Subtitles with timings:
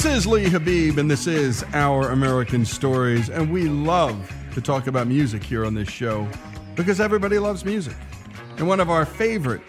[0.00, 3.28] This is Lee Habeeb, and this is Our American Stories.
[3.28, 6.26] And we love to talk about music here on this show
[6.74, 7.94] because everybody loves music.
[8.56, 9.60] And one of our favorite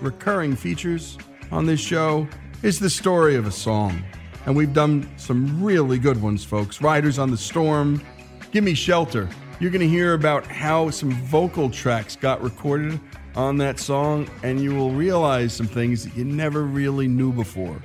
[0.00, 1.18] recurring features
[1.50, 2.28] on this show
[2.62, 4.00] is the story of a song.
[4.46, 6.80] And we've done some really good ones, folks.
[6.80, 8.00] Riders on the Storm,
[8.52, 9.28] Give Me Shelter.
[9.58, 13.00] You're going to hear about how some vocal tracks got recorded
[13.34, 17.82] on that song, and you will realize some things that you never really knew before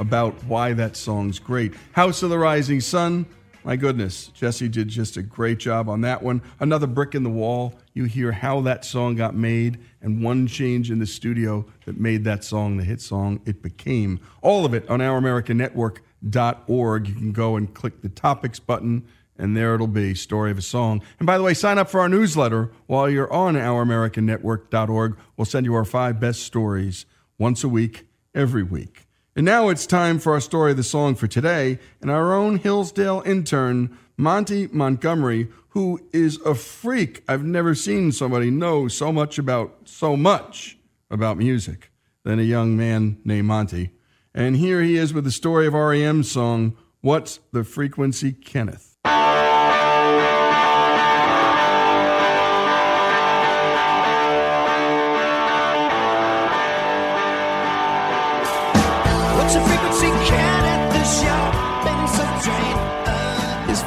[0.00, 1.74] about why that song's great.
[1.92, 3.26] House of the Rising Sun,
[3.62, 6.40] my goodness, Jesse did just a great job on that one.
[6.58, 7.74] Another brick in the wall.
[7.92, 12.24] You hear how that song got made and one change in the studio that made
[12.24, 14.18] that song the hit song it became.
[14.40, 17.08] All of it on ouramericannetwork.org.
[17.08, 19.06] You can go and click the topics button
[19.36, 22.00] and there it'll be story of a song and by the way sign up for
[22.00, 27.06] our newsletter while you're on ouramericannetwork.org we'll send you our five best stories
[27.38, 31.14] once a week every week and now it's time for our story of the song
[31.14, 37.22] for today and our own hillsdale intern monty montgomery who is a freak.
[37.28, 40.78] I've never seen somebody know so much about so much
[41.10, 41.90] about music
[42.24, 43.90] than a young man named monty.
[44.34, 48.89] And here he is with the story of rem's song what's the frequency kenneth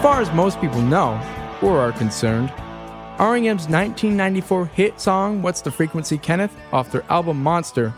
[0.04, 1.14] far as most people know,
[1.62, 2.50] or are concerned,
[3.20, 7.94] REM's 1994 hit song What's the Frequency Kenneth off their album Monster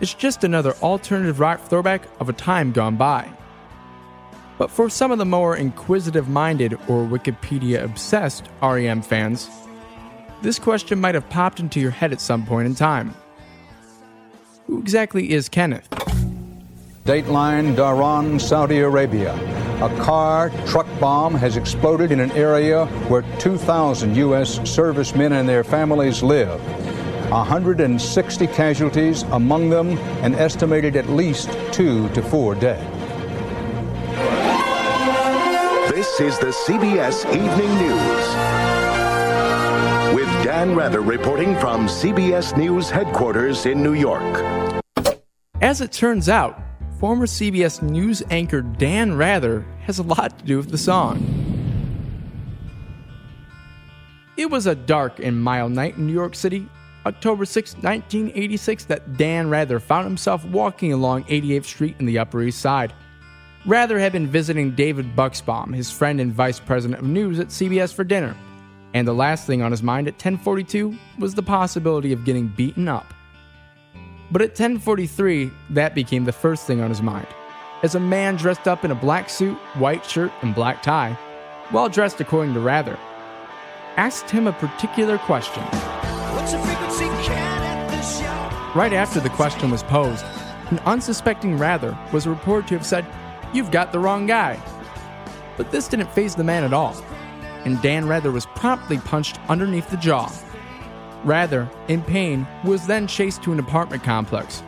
[0.00, 3.30] is just another alternative rock throwback of a time gone by.
[4.58, 9.48] But for some of the more inquisitive minded or Wikipedia obsessed REM fans,
[10.42, 13.14] this question might have popped into your head at some point in time.
[14.66, 16.09] Who exactly is Kenneth?
[17.10, 19.34] Dateline, Dhahran, Saudi Arabia.
[19.82, 24.60] A car truck bomb has exploded in an area where 2,000 U.S.
[24.70, 26.60] servicemen and their families live.
[27.32, 32.80] 160 casualties, among them an estimated at least two to four dead.
[35.92, 38.26] This is the CBS Evening News.
[40.14, 44.38] With Dan Rather reporting from CBS News headquarters in New York.
[45.60, 46.69] As it turns out,
[47.00, 51.24] former CBS News anchor Dan Rather has a lot to do with the song.
[54.36, 56.68] It was a dark and mild night in New York City,
[57.06, 62.42] October 6, 1986, that Dan Rather found himself walking along 88th Street in the Upper
[62.42, 62.92] East Side.
[63.64, 67.94] Rather had been visiting David Buksbaum, his friend and vice president of news at CBS
[67.94, 68.36] for dinner,
[68.92, 72.88] and the last thing on his mind at 1042 was the possibility of getting beaten
[72.88, 73.14] up.
[74.32, 77.26] But at 10:43, that became the first thing on his mind.
[77.82, 81.18] As a man dressed up in a black suit, white shirt, and black tie,
[81.72, 82.98] well dressed according to Rather,
[83.96, 85.62] asked him a particular question.
[88.74, 90.24] Right after the question was posed,
[90.70, 93.04] an unsuspecting Rather was reported to have said,
[93.52, 94.60] You've got the wrong guy.
[95.56, 96.94] But this didn't phase the man at all,
[97.64, 100.30] and Dan Rather was promptly punched underneath the jaw.
[101.24, 104.60] Rather, in pain, was then chased to an apartment complex,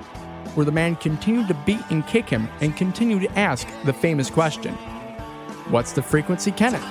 [0.54, 4.28] where the man continued to beat and kick him and continued to ask the famous
[4.28, 4.74] question
[5.70, 6.84] What's the frequency, Kenneth?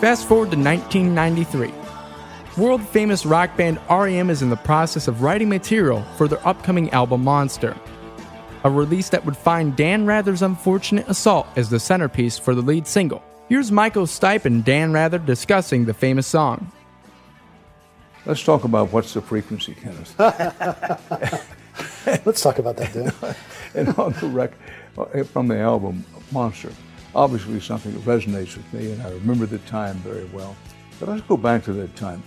[0.00, 1.87] Fast forward to 1993.
[2.58, 6.90] World famous rock band REM is in the process of writing material for their upcoming
[6.90, 7.76] album Monster,
[8.64, 12.88] a release that would find Dan Rather's unfortunate assault as the centerpiece for the lead
[12.88, 13.22] single.
[13.48, 16.72] Here's Michael Stipe and Dan Rather discussing the famous song.
[18.26, 20.18] Let's talk about what's the frequency, Kenneth.
[22.26, 23.12] Let's talk about that, Dan.
[23.76, 24.58] and on the record,
[25.28, 26.72] from the album Monster,
[27.14, 30.56] obviously something that resonates with me, and I remember the time very well.
[30.98, 32.20] But let's go back to that time.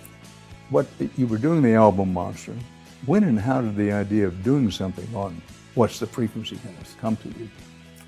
[0.72, 0.86] What
[1.18, 2.54] you were doing the album Monster.
[3.04, 5.42] When and how did the idea of doing something on
[5.74, 6.58] What's the Frequency
[6.98, 7.50] come to you,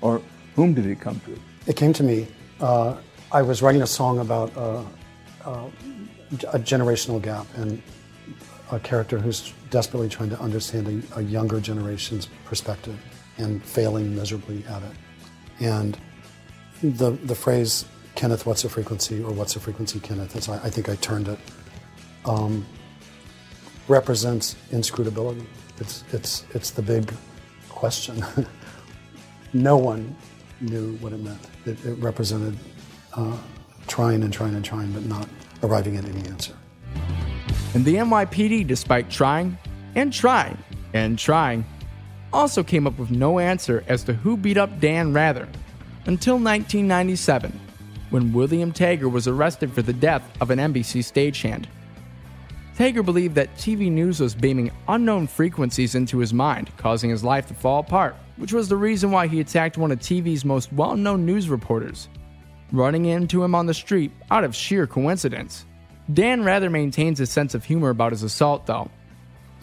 [0.01, 0.19] or
[0.55, 1.39] whom did it come to?
[1.67, 2.27] It came to me.
[2.59, 2.97] Uh,
[3.31, 4.83] I was writing a song about uh,
[5.45, 5.69] uh,
[6.53, 7.83] a generational gap and
[8.71, 12.97] a character who's desperately trying to understand a, a younger generation's perspective
[13.37, 14.91] and failing miserably at it.
[15.59, 15.99] And
[16.81, 17.85] the the phrase
[18.15, 21.27] Kenneth, what's a frequency, or what's a frequency, Kenneth, as I, I think I turned
[21.27, 21.37] it,
[22.25, 22.65] um,
[23.87, 25.45] represents inscrutability.
[25.77, 27.13] It's it's it's the big
[27.69, 28.23] question.
[29.53, 30.15] no one
[30.61, 31.41] knew what it meant.
[31.65, 32.57] It, it represented
[33.13, 33.37] uh,
[33.87, 35.27] trying and trying and trying, but not
[35.63, 36.53] arriving at any answer.
[37.73, 39.57] And the NYPD, despite trying
[39.95, 40.57] and trying
[40.93, 41.65] and trying,
[42.31, 45.47] also came up with no answer as to who beat up Dan Rather
[46.05, 47.59] until 1997,
[48.09, 51.65] when William Tager was arrested for the death of an NBC stagehand.
[52.77, 57.47] Tager believed that TV news was beaming unknown frequencies into his mind, causing his life
[57.47, 60.97] to fall apart, which was the reason why he attacked one of TV's most well
[60.97, 62.09] known news reporters,
[62.73, 65.65] running into him on the street out of sheer coincidence.
[66.13, 68.91] Dan rather maintains a sense of humor about his assault, though.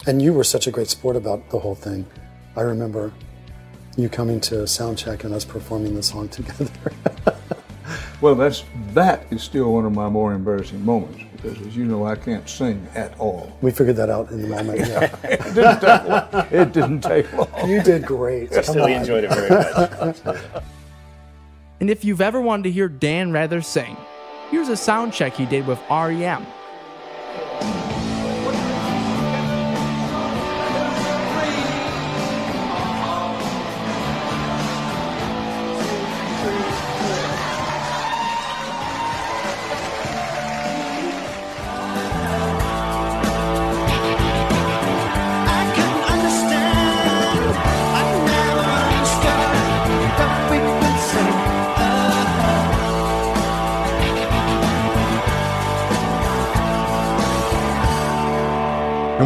[0.07, 2.07] And you were such a great sport about the whole thing.
[2.55, 3.13] I remember
[3.95, 6.71] you coming to sound check and us performing the song together.
[8.21, 8.63] Well, that's
[8.93, 12.47] that is still one of my more embarrassing moments because, as you know, I can't
[12.49, 13.55] sing at all.
[13.61, 14.79] we figured that out in the moment.
[14.79, 15.13] Yeah.
[15.23, 16.45] It didn't take long.
[16.51, 17.69] It didn't take long.
[17.69, 18.51] you did great.
[18.51, 18.91] Come Still on.
[18.91, 20.19] enjoyed it very much.
[21.79, 23.97] And if you've ever wanted to hear Dan Rather sing,
[24.49, 26.45] here's a sound check he did with REM.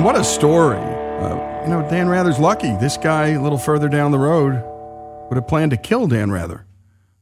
[0.07, 0.77] What a story.
[0.77, 2.73] Uh, you know, Dan Rather's lucky.
[2.77, 4.53] This guy, a little further down the road,
[5.27, 6.65] would have planned to kill Dan Rather.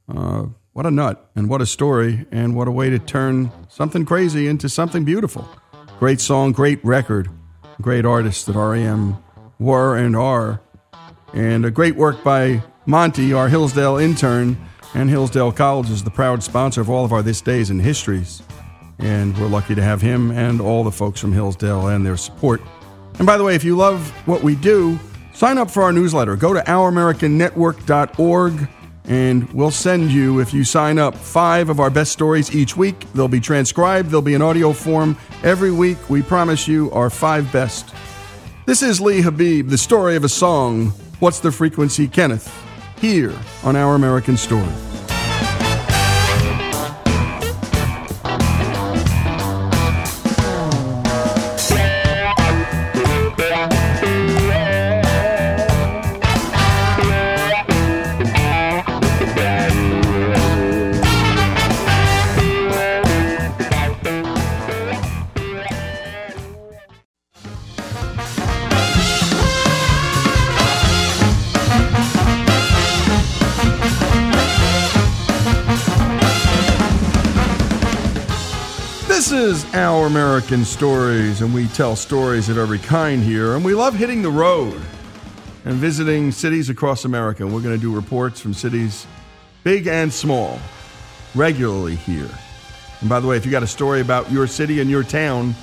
[0.07, 4.05] Uh, what a nut, and what a story, and what a way to turn something
[4.05, 5.49] crazy into something beautiful.
[5.97, 7.27] Great song, great record,
[7.81, 9.17] great artists that REM
[9.57, 10.61] were and are.
[11.33, 16.43] And a great work by Monty, our Hillsdale intern, and Hillsdale College is the proud
[16.43, 18.43] sponsor of all of our This Days and Histories.
[18.99, 22.61] And we're lucky to have him and all the folks from Hillsdale and their support.
[23.17, 24.99] And by the way, if you love what we do,
[25.33, 26.35] sign up for our newsletter.
[26.35, 28.69] Go to ouramericannetwork.org
[29.07, 33.05] and we'll send you, if you sign up, five of our best stories each week.
[33.13, 36.09] They'll be transcribed, they'll be in audio form every week.
[36.09, 37.93] We promise you our five best.
[38.65, 40.87] This is Lee Habeeb, the story of a song,
[41.19, 42.51] What's the Frequency, Kenneth,
[42.99, 43.33] here
[43.63, 44.73] on Our American Story.
[80.05, 83.55] American Stories, and we tell stories of every kind here.
[83.55, 84.81] And we love hitting the road
[85.65, 87.45] and visiting cities across America.
[87.45, 89.05] We're going to do reports from cities
[89.63, 90.59] big and small
[91.33, 92.29] regularly here.
[93.01, 95.55] And by the way, if you got a story about your city and your town,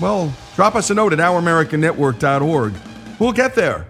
[0.00, 2.74] well, drop us a note at ouramericannetwork.org.
[3.18, 3.88] We'll get there.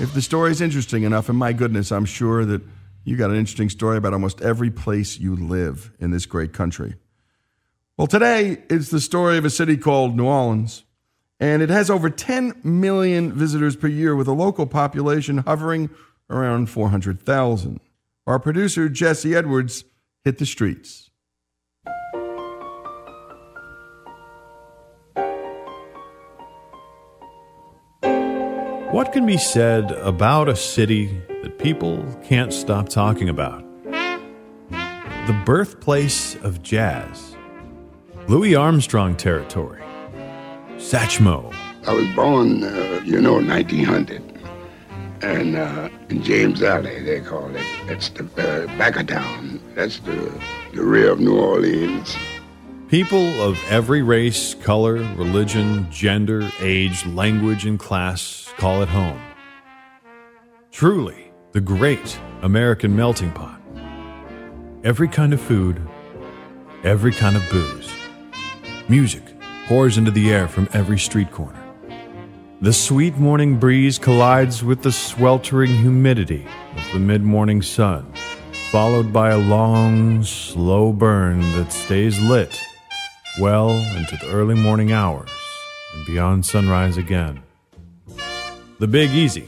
[0.00, 2.62] If the story is interesting enough, and my goodness, I'm sure that
[3.04, 6.94] you got an interesting story about almost every place you live in this great country.
[7.98, 10.84] Well, today it's the story of a city called New Orleans,
[11.38, 15.90] and it has over 10 million visitors per year with a local population hovering
[16.30, 17.80] around 400,000.
[18.26, 19.84] Our producer, Jesse Edwards,
[20.24, 21.10] hit the streets.
[28.90, 33.62] What can be said about a city that people can't stop talking about?
[34.70, 37.31] The birthplace of jazz,
[38.28, 39.82] Louis Armstrong territory,
[40.76, 41.54] Satchmo,
[41.86, 44.22] I was born, uh, you know, 1900,
[45.22, 47.66] and uh, in James Alley, they call it.
[47.86, 49.60] That's the uh, back of town.
[49.74, 50.32] That's the
[50.72, 52.16] the rear of New Orleans.
[52.86, 59.20] People of every race, color, religion, gender, age, language, and class call it home.
[60.70, 63.60] Truly, the great American melting pot.
[64.84, 65.80] Every kind of food,
[66.84, 67.81] every kind of booze.
[68.92, 69.22] Music
[69.68, 71.58] pours into the air from every street corner.
[72.60, 76.46] The sweet morning breeze collides with the sweltering humidity
[76.76, 78.12] of the mid morning sun,
[78.70, 82.60] followed by a long, slow burn that stays lit
[83.40, 85.30] well into the early morning hours
[85.94, 87.42] and beyond sunrise again.
[88.78, 89.46] The Big Easy,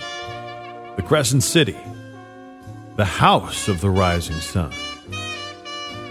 [0.97, 1.77] the Crescent City,
[2.97, 4.73] the house of the rising sun.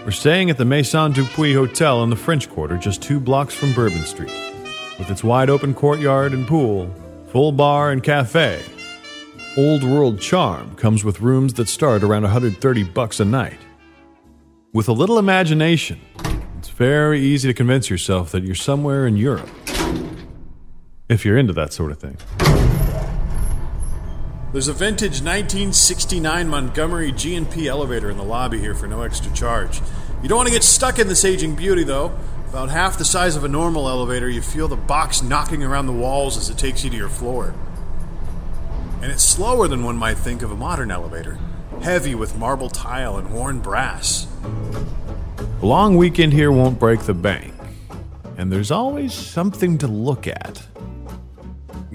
[0.04, 3.72] We're staying at the Maison Dupuy Hotel in the French Quarter, just two blocks from
[3.72, 4.30] Bourbon Street.
[4.98, 6.94] With its wide open courtyard and pool,
[7.28, 8.62] full bar and cafe,
[9.56, 13.58] old world charm comes with rooms that start around 130 bucks a night.
[14.74, 15.98] With a little imagination,
[16.58, 19.48] it's very easy to convince yourself that you're somewhere in Europe.
[21.08, 22.18] If you're into that sort of thing.
[24.54, 29.80] There's a vintage 1969 Montgomery G&P elevator in the lobby here for no extra charge.
[30.22, 32.16] You don't want to get stuck in this aging beauty, though.
[32.50, 35.92] About half the size of a normal elevator, you feel the box knocking around the
[35.92, 37.52] walls as it takes you to your floor.
[39.02, 41.36] And it's slower than one might think of a modern elevator,
[41.82, 44.28] heavy with marble tile and worn brass.
[45.62, 47.54] A long weekend here won't break the bank,
[48.36, 50.64] and there's always something to look at.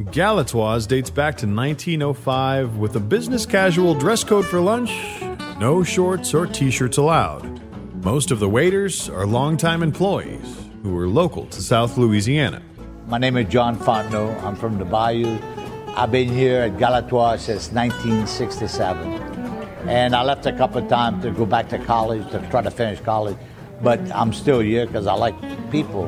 [0.06, 4.91] Galatoire's dates back to 1905 with a business casual dress code for lunch,
[5.60, 7.62] no shorts or t shirts allowed.
[8.01, 12.62] Most of the waiters are longtime employees who are local to South Louisiana.
[13.08, 14.41] My name is John Fontenot.
[14.41, 15.38] I'm from the Bayou.
[15.98, 19.06] I've been here at Galatoire since 1967.
[19.89, 22.72] And I left a couple of times to go back to college to try to
[22.72, 23.36] finish college.
[23.82, 25.36] But I'm still here because I like
[25.72, 26.06] people.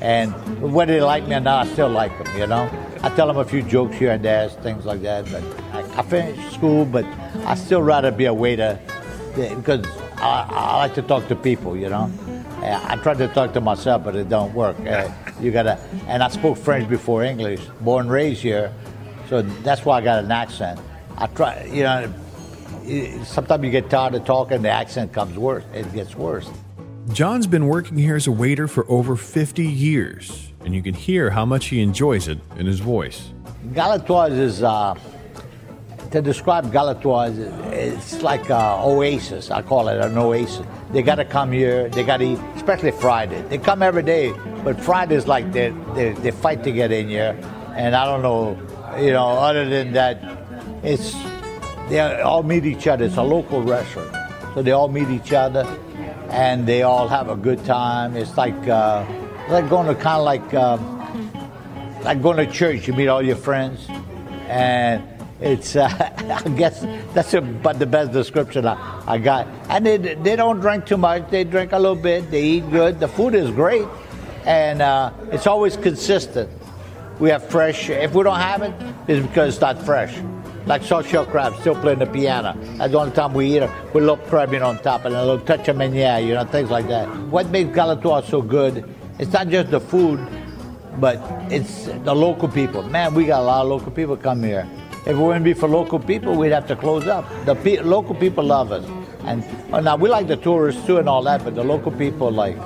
[0.00, 0.32] And
[0.72, 2.70] whether they like me or not, I still like them, you know?
[3.06, 5.30] I tell them a few jokes here and there, things like that.
[5.30, 7.04] But I, I finished school, but
[7.44, 8.80] I still rather be a waiter
[9.36, 9.86] because
[10.16, 12.10] I, I like to talk to people, you know?
[12.60, 14.76] Uh, I tried to talk to myself, but it don't work.
[14.80, 15.08] Uh,
[15.40, 18.74] you gotta, and I spoke French before English, born raised here,
[19.28, 20.80] so that's why I got an accent.
[21.16, 22.12] I try, you know,
[23.22, 25.62] sometimes you get tired of talking, the accent comes worse.
[25.72, 26.50] It gets worse.
[27.12, 31.30] John's been working here as a waiter for over 50 years, and you can hear
[31.30, 33.30] how much he enjoys it in his voice.
[33.72, 34.94] Galatoire's is, uh,
[36.10, 37.38] to describe Galatoire's,
[37.72, 39.52] it's like a oasis.
[39.52, 40.66] I call it an oasis.
[40.90, 41.88] They got to come here.
[41.88, 43.42] They got to eat, especially Friday.
[43.42, 44.32] They come every day,
[44.64, 47.38] but Friday's like they, they, they fight to get in here.
[47.76, 48.58] And I don't know,
[49.00, 50.18] you know, other than that,
[50.82, 51.14] it's,
[51.88, 53.04] they all meet each other.
[53.04, 54.16] It's a local restaurant.
[54.54, 55.64] So they all meet each other
[56.30, 58.16] and they all have a good time.
[58.16, 59.04] It's like, uh,
[59.48, 62.86] like going to kind of like, um, like going to church.
[62.86, 63.86] You meet all your friends,
[64.48, 65.02] and
[65.40, 65.88] it's uh,
[66.44, 66.80] I guess
[67.14, 69.46] that's about the best description I, I got.
[69.68, 71.30] And they they don't drink too much.
[71.30, 72.30] They drink a little bit.
[72.30, 73.00] They eat good.
[73.00, 73.86] The food is great,
[74.44, 76.50] and uh, it's always consistent.
[77.20, 77.88] We have fresh.
[77.88, 78.74] If we don't have it,
[79.08, 80.18] it's because it's not fresh.
[80.66, 82.58] Like salt shell crab, still playing the piano.
[82.76, 85.24] That's the only time we eat it with a little crabbing on top and a
[85.24, 87.06] little touch of you know, things like that.
[87.28, 88.84] What makes Galatoire so good?
[89.18, 90.20] It's not just the food,
[90.98, 91.16] but
[91.50, 92.82] it's the local people.
[92.82, 94.68] Man, we got a lot of local people come here.
[95.06, 97.24] If it wouldn't be for local people, we'd have to close up.
[97.46, 98.84] The pe- local people love us,
[99.24, 102.30] and oh, now we like the tourists too and all that, but the local people
[102.30, 102.56] like.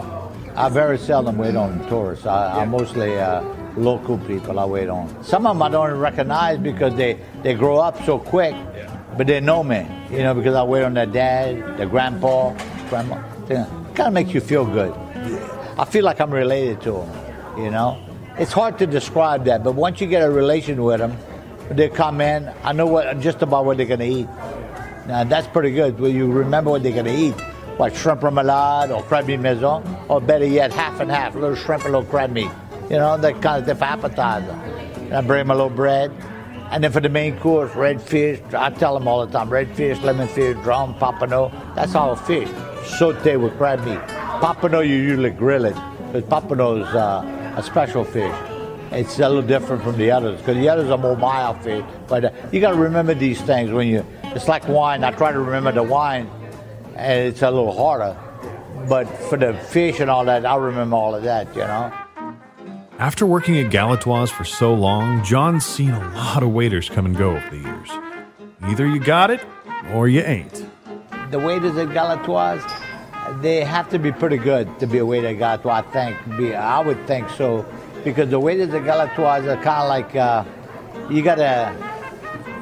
[0.56, 2.26] I very seldom wait on tourists.
[2.26, 3.42] I, I mostly uh,
[3.76, 5.22] local people I wait on.
[5.22, 8.54] Some of them I don't recognize because they, they grow up so quick,
[9.16, 12.52] but they know me, you know, because I wait on their dad, their grandpa,
[12.88, 13.22] grandma.
[13.48, 14.92] It kind of makes you feel good.
[15.78, 17.98] I feel like I'm related to them, you know.
[18.38, 21.16] It's hard to describe that, but once you get a relation with them,
[21.70, 22.50] they come in.
[22.64, 24.28] I know what just about what they're gonna eat.
[25.06, 25.98] Now that's pretty good.
[25.98, 27.34] Well, you remember what they're gonna eat,
[27.78, 31.56] like shrimp remoulade or crab meat maison, or better yet, half and half, a little
[31.56, 32.50] shrimp and a little crab meat.
[32.90, 34.50] You know, that kind of appetizer.
[34.96, 36.10] And I bring them a little bread.
[36.72, 38.40] And then for the main course, red fish.
[38.52, 41.52] I tell them all the time, red fish, lemon fish, drum, papano.
[41.74, 42.48] That's all fish.
[42.84, 44.00] Saute with crab meat.
[44.40, 45.76] Papano, you usually grill it,
[46.12, 48.34] but papano is uh, a special fish.
[48.90, 51.84] It's a little different from the others because the others are more mild fish.
[52.08, 54.04] But uh, you got to remember these things when you.
[54.24, 55.04] It's like wine.
[55.04, 56.28] I try to remember the wine,
[56.96, 58.16] and it's a little harder.
[58.88, 61.54] But for the fish and all that, I remember all of that.
[61.54, 61.92] You know.
[62.98, 67.16] After working at Galatoire's for so long, John's seen a lot of waiters come and
[67.16, 67.90] go over the years.
[68.62, 69.40] Either you got it
[69.92, 70.66] or you ain't.
[71.30, 72.64] the waiters at Galatoire's,
[73.40, 76.38] they have to be pretty good to be a waiter Galatoire's, I think.
[76.38, 77.64] Be, I would think so.
[78.04, 80.44] Because the waiters at Galatoire's are kind of like, uh,
[81.10, 81.74] you gotta,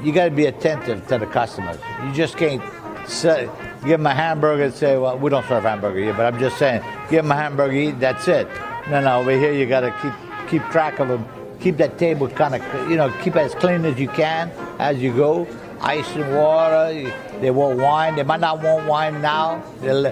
[0.03, 1.79] you gotta be attentive to the customers.
[2.05, 2.63] You just can't
[3.09, 3.49] say,
[3.83, 6.59] give them a hamburger and say, well, we don't serve hamburger here, but I'm just
[6.59, 8.49] saying, give them a hamburger, eat, that's it.
[8.91, 10.13] No, no, over here you gotta keep,
[10.49, 11.27] keep track of them.
[11.61, 14.99] Keep that table kind of, you know, keep it as clean as you can as
[14.99, 15.45] you go.
[15.81, 17.13] Ice and water.
[17.41, 18.15] They want wine.
[18.15, 19.63] They might not want wine now.
[19.81, 20.05] They'll,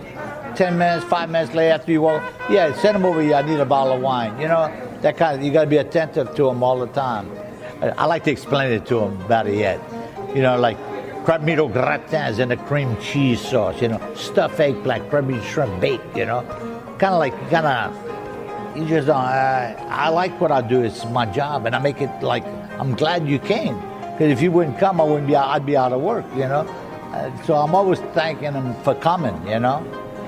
[0.57, 3.35] Ten minutes, five minutes later after you walk, yeah, send them over here.
[3.35, 4.41] I need a bottle of wine.
[4.41, 4.73] You know,
[5.03, 5.45] that kind of.
[5.45, 7.31] You got to be attentive to them all the time.
[7.83, 9.79] I, like to explain it to them better yet.
[10.35, 10.79] You know, like
[11.27, 15.45] crab meat au gratins and a cream cheese sauce, you know, stuffed eggplant, crab meat
[15.45, 16.43] shrimp baked, you know,
[16.99, 18.79] kind of like kind of.
[18.79, 19.17] You just don't.
[19.17, 20.83] I, I like what I do.
[20.83, 22.47] It's my job, and I make it like
[22.79, 23.79] I'm glad you came.
[24.13, 25.37] Because if you wouldn't come, I wouldn't be.
[25.37, 26.65] I'd be out of work, you know.
[27.45, 29.85] So I'm always thanking them for coming, you know,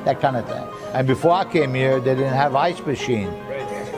[0.08, 0.66] that kind of thing.
[0.94, 3.30] And before I came here, they didn't have ice machine.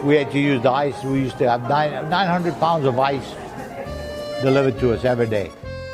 [0.05, 1.03] We had to use the ice.
[1.05, 3.35] We used to have nine, 900 pounds of ice
[4.43, 5.53] delivered to us every day.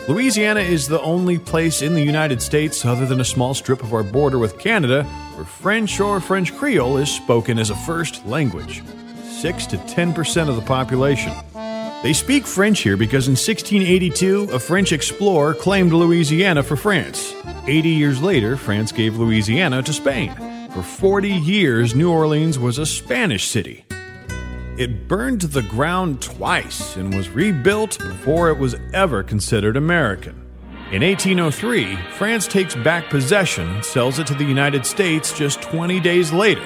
[0.09, 3.93] Louisiana is the only place in the United States, other than a small strip of
[3.93, 5.03] our border with Canada,
[5.35, 8.83] where French or French Creole is spoken as a first language.
[9.43, 11.33] 6 to 10% of the population.
[12.03, 17.35] They speak French here because in 1682, a French explorer claimed Louisiana for France.
[17.67, 20.35] 80 years later, France gave Louisiana to Spain.
[20.73, 23.87] For 40 years, New Orleans was a Spanish city.
[24.77, 30.35] It burned to the ground twice and was rebuilt before it was ever considered American.
[30.93, 35.99] In 1803, France takes back possession and sells it to the United States just 20
[36.01, 36.63] days later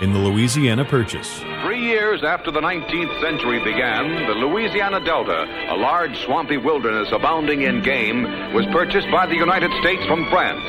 [0.00, 1.40] in the Louisiana Purchase.
[1.64, 7.62] Three years after the 19th century began, the Louisiana Delta, a large swampy wilderness abounding
[7.62, 8.22] in game,
[8.52, 10.66] was purchased by the United States from France.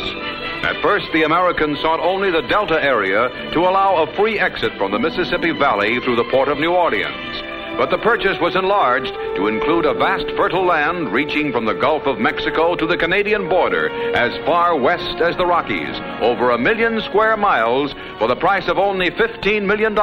[0.64, 4.92] At first, the Americans sought only the Delta area to allow a free exit from
[4.92, 7.53] the Mississippi Valley through the port of New Orleans.
[7.78, 12.06] But the purchase was enlarged to include a vast fertile land reaching from the Gulf
[12.06, 17.02] of Mexico to the Canadian border as far west as the Rockies, over a million
[17.02, 19.98] square miles for the price of only $15 million,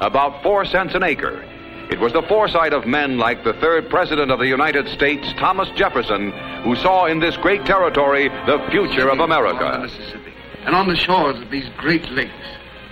[0.00, 1.42] about four cents an acre.
[1.90, 5.70] It was the foresight of men like the third President of the United States, Thomas
[5.70, 6.32] Jefferson,
[6.64, 9.78] who saw in this great territory the future of America.
[9.82, 12.32] Mississippi, and on the shores of these great lakes,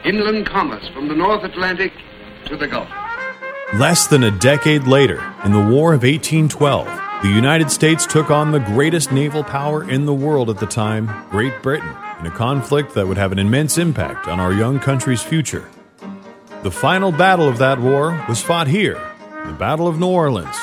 [0.05, 1.93] inland commerce from the North Atlantic
[2.47, 2.89] to the Gulf.
[3.73, 6.87] Less than a decade later, in the War of 1812,
[7.23, 11.11] the United States took on the greatest naval power in the world at the time,
[11.31, 15.23] Great Britain, in a conflict that would have an immense impact on our young country's
[15.23, 15.69] future.
[16.63, 19.01] The final battle of that war was fought here,
[19.45, 20.57] the Battle of New Orleans.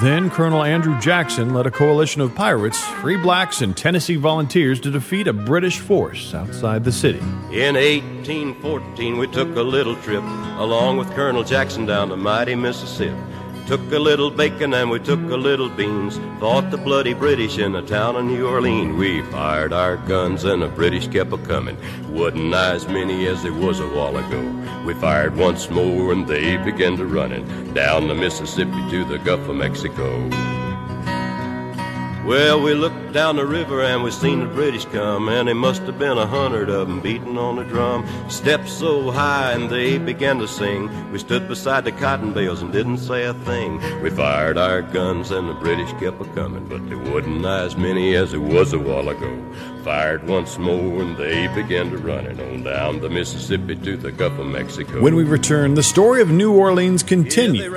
[0.00, 4.92] Then Colonel Andrew Jackson led a coalition of pirates, free blacks, and Tennessee volunteers to
[4.92, 7.18] defeat a British force outside the city.
[7.50, 10.22] In 1814, we took a little trip
[10.56, 13.16] along with Colonel Jackson down the mighty Mississippi.
[13.68, 16.18] Took a little bacon and we took a little beans.
[16.40, 18.96] Fought the bloody British in the town of New Orleans.
[18.96, 21.76] We fired our guns and the British kept a coming.
[22.08, 24.40] Wasn't as many as there was a while ago.
[24.86, 29.46] We fired once more and they began to running down the Mississippi to the Gulf
[29.46, 30.57] of Mexico.
[32.28, 35.80] Well, we looked down the river and we seen the British come, and they must
[35.84, 38.04] have been a hundred of 'em beating on the drum.
[38.28, 40.90] Stepped so high and they began to sing.
[41.10, 43.80] We stood beside the cotton bales and didn't say a thing.
[44.02, 48.14] We fired our guns and the British kept a coming, but they wasn't as many
[48.14, 49.32] as it was a while ago.
[49.82, 54.38] Fired once more and they began to running on down the Mississippi to the Gulf
[54.38, 55.00] of Mexico.
[55.00, 57.72] When we return, the story of New Orleans continues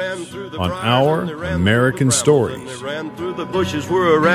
[0.57, 2.81] on Our American Stories.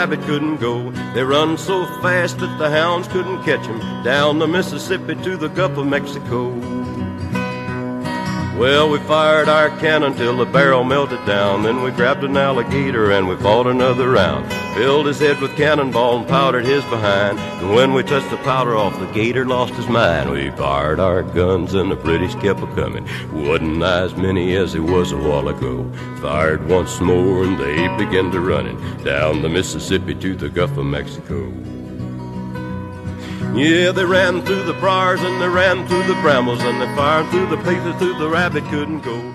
[0.07, 0.93] Rabbit couldn't go.
[1.15, 3.81] They run so fast that the hounds couldn't catch 'em.
[4.05, 6.53] Down the Mississippi to the Gulf of Mexico.
[8.57, 11.63] Well, we fired our cannon till the barrel melted down.
[11.63, 14.51] Then we grabbed an alligator and we fought another round.
[14.75, 17.39] Filled his head with cannonball and powdered his behind.
[17.39, 20.31] And when we touched the powder off, the gator lost his mind.
[20.31, 23.07] We fired our guns and the British kept a coming.
[23.31, 25.93] Wasn't as many as it was a while ago.
[26.23, 30.87] Fired once more and they began to running down the Mississippi to the Gulf of
[30.87, 31.53] Mexico.
[33.57, 37.31] Yeah, they ran through the briars and they ran through the brambles and they fired
[37.31, 39.33] through the places through the rabbit couldn't go.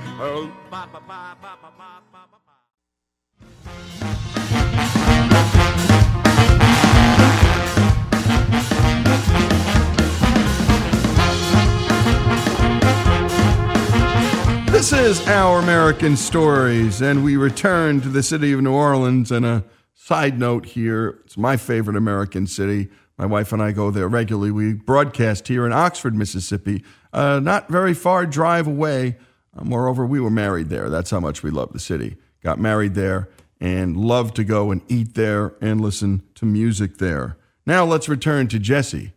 [14.72, 19.32] This is Our American Stories, and we return to the city of New Orleans.
[19.32, 19.64] And a
[19.96, 22.90] side note here it's my favorite American city.
[23.22, 24.50] My wife and I go there regularly.
[24.50, 29.16] We broadcast here in Oxford, Mississippi, uh, not very far drive away.
[29.56, 30.90] Uh, moreover, we were married there.
[30.90, 32.18] That's how much we love the city.
[32.42, 33.30] Got married there
[33.60, 37.38] and love to go and eat there and listen to music there.
[37.64, 39.14] Now let's return to Jesse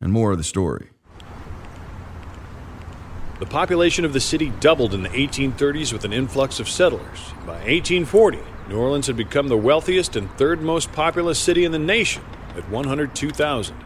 [0.00, 0.88] and more of the story.
[3.38, 7.18] The population of the city doubled in the 1830s with an influx of settlers.
[7.40, 8.38] By 1840,
[8.70, 12.22] New Orleans had become the wealthiest and third most populous city in the nation
[12.56, 13.76] at 102,000.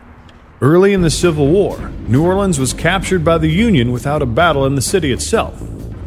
[0.61, 4.66] Early in the Civil War, New Orleans was captured by the Union without a battle
[4.66, 5.62] in the city itself,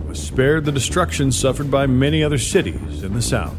[0.06, 3.56] was spared the destruction suffered by many other cities in the South.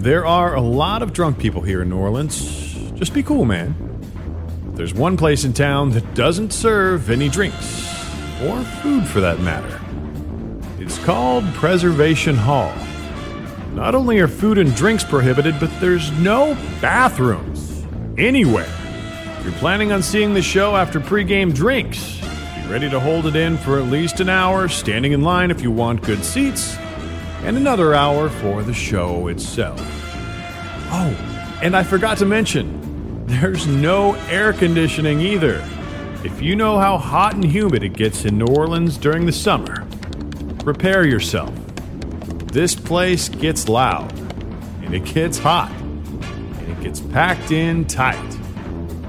[0.00, 2.74] There are a lot of drunk people here in New Orleans.
[2.94, 3.74] Just be cool, man.
[4.74, 7.86] There's one place in town that doesn't serve any drinks,
[8.42, 9.80] or food for that matter.
[10.78, 12.72] It's called Preservation Hall.
[13.76, 17.84] Not only are food and drinks prohibited, but there's no bathrooms
[18.16, 18.72] anywhere.
[19.38, 23.36] If you're planning on seeing the show after pregame drinks, be ready to hold it
[23.36, 26.74] in for at least an hour, standing in line if you want good seats,
[27.42, 29.78] and another hour for the show itself.
[30.90, 35.62] Oh, and I forgot to mention, there's no air conditioning either.
[36.24, 39.86] If you know how hot and humid it gets in New Orleans during the summer,
[40.60, 41.52] prepare yourself.
[42.56, 44.18] This place gets loud,
[44.82, 48.38] and it gets hot, and it gets packed in tight.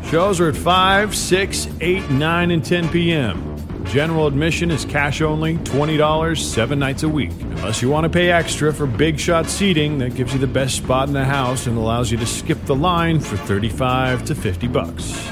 [0.09, 3.85] Shows are at 5, 6, 8, 9, and 10 p.m.
[3.85, 7.31] General admission is cash only, $20, seven nights a week.
[7.39, 10.75] Unless you want to pay extra for big shot seating that gives you the best
[10.75, 14.67] spot in the house and allows you to skip the line for 35 to 50
[14.67, 15.25] bucks.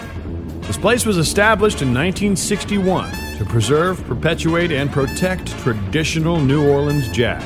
[0.62, 7.44] This place was established in 1961 to preserve, perpetuate, and protect traditional New Orleans jazz.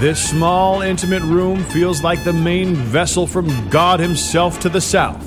[0.00, 5.22] This small, intimate room feels like the main vessel from God Himself to the south.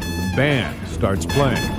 [0.00, 1.77] The band starts playing.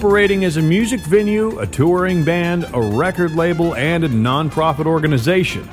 [0.00, 5.68] Operating as a music venue, a touring band, a record label, and a nonprofit organization,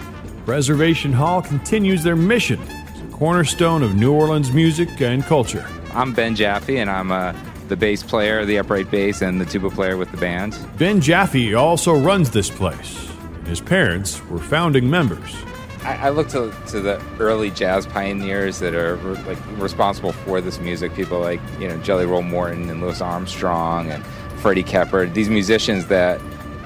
[0.46, 5.66] Preservation Hall continues their mission as a cornerstone of New Orleans music and culture.
[5.94, 7.34] I'm Ben Jaffe, and I'm uh,
[7.70, 10.60] the bass player, the upright bass, and the tuba player with the band.
[10.78, 13.10] Ben Jaffe also runs this place.
[13.46, 15.38] His parents were founding members.
[15.84, 20.42] I, I look to, to the early jazz pioneers that are re- like responsible for
[20.42, 20.94] this music.
[20.96, 24.06] People like you know Jelly Roll Morton and Louis Armstrong and
[24.40, 25.14] Freddie Keppard.
[25.14, 26.20] These musicians that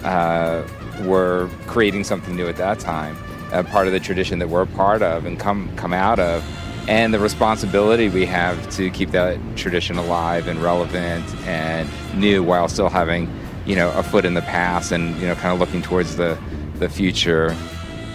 [0.04, 0.66] uh,
[1.04, 3.18] were creating something new at that time,
[3.52, 6.44] uh, part of the tradition that we're a part of and come come out of,
[6.88, 12.68] and the responsibility we have to keep that tradition alive and relevant and new while
[12.68, 13.30] still having
[13.66, 16.38] you know a foot in the past and you know kind of looking towards the
[16.76, 17.56] the future.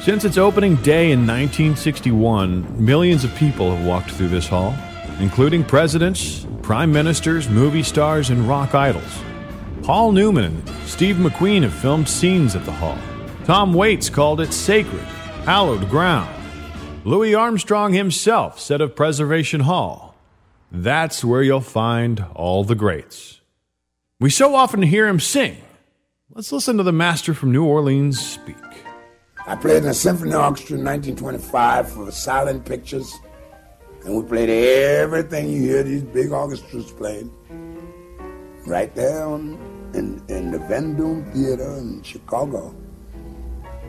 [0.07, 4.73] Since its opening day in 1961, millions of people have walked through this hall,
[5.19, 9.19] including presidents, prime ministers, movie stars, and rock idols.
[9.83, 12.97] Paul Newman and Steve McQueen have filmed scenes at the hall.
[13.47, 15.03] Tom Waits called it sacred,
[15.45, 16.33] hallowed ground.
[17.05, 20.15] Louis Armstrong himself said of Preservation Hall,
[20.71, 23.41] that's where you'll find all the greats.
[24.21, 25.57] We so often hear him sing.
[26.31, 28.55] Let's listen to the master from New Orleans speak.
[29.49, 33.17] I played in a symphony orchestra in 1925 for Silent Pictures,
[34.05, 37.31] and we played everything you hear these big orchestras playing.
[38.67, 42.75] Right there in, in the Vendome Theater in Chicago.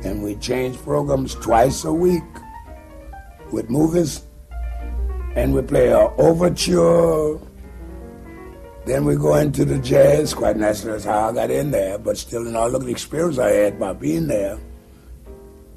[0.04, 2.22] And we changed programs twice a week
[3.52, 4.22] with movies,
[5.36, 7.40] and we play a overture.
[8.86, 10.36] Then we go into the jazz.
[10.36, 11.98] Quite naturally, that's how I got in there.
[11.98, 14.60] But still, you know, look at the experience I had by being there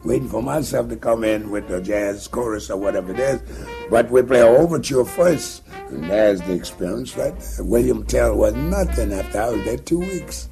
[0.04, 3.42] waiting for myself to come in with the jazz chorus or whatever it is.
[3.90, 7.34] But we play overture first, and there's the experience right.
[7.58, 10.48] William Tell was nothing after I was there two weeks.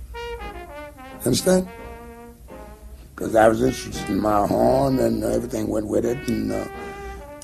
[1.24, 1.68] Understand?
[3.14, 6.66] Because I was interested in my horn and everything went with it, and, uh,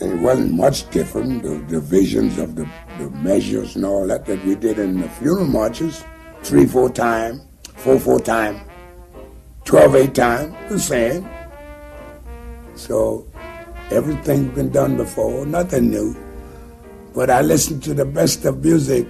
[0.01, 1.43] it wasn't much different.
[1.43, 5.47] The divisions of the, the measures and all that that we did in the funeral
[5.47, 6.05] marches,
[6.43, 7.41] three four time,
[7.77, 8.61] four four time,
[9.65, 11.29] twelve eight time, the same.
[12.77, 13.27] So
[13.91, 16.17] everything's been done before, nothing new.
[17.15, 19.07] But I listen to the best of music,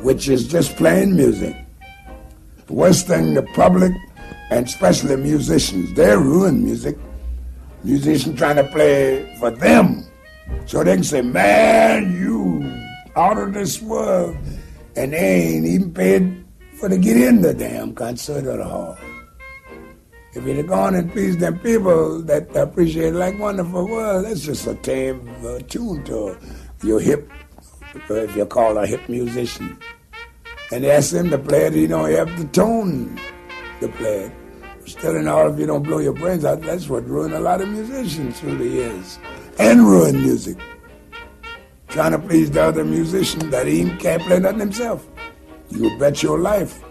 [0.00, 1.54] which is just plain music.
[2.66, 3.92] The worst thing, the public,
[4.50, 6.96] and especially musicians, they ruin music.
[7.84, 10.04] Musicians trying to play for them.
[10.66, 12.64] So they can say, man, you
[13.16, 14.36] out of this world.
[14.96, 16.44] And they ain't even paid
[16.78, 18.96] for to get in the damn concert hall.
[20.34, 24.66] If you'd have gone and pleased them people that appreciate like wonderful world, that's just
[24.66, 26.38] a tame uh, tune to
[26.82, 27.30] your hip,
[28.08, 29.76] if you call a hip musician.
[30.70, 33.20] And ask him to play it, he don't have the tone
[33.80, 34.32] to play it.
[34.86, 37.68] Studying all if you don't blow your brains out, that's what ruined a lot of
[37.68, 39.18] musicians through the years.
[39.58, 40.56] And ruined music.
[41.88, 45.06] Trying to please the other musician that he can't play nothing himself.
[45.68, 46.82] You bet your life.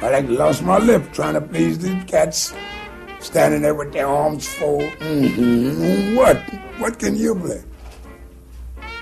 [0.00, 2.54] I like lost my lip trying to please these cats
[3.20, 4.92] standing there with their arms folded.
[5.00, 6.14] Mhm.
[6.16, 6.36] What?
[6.78, 7.62] What can you play?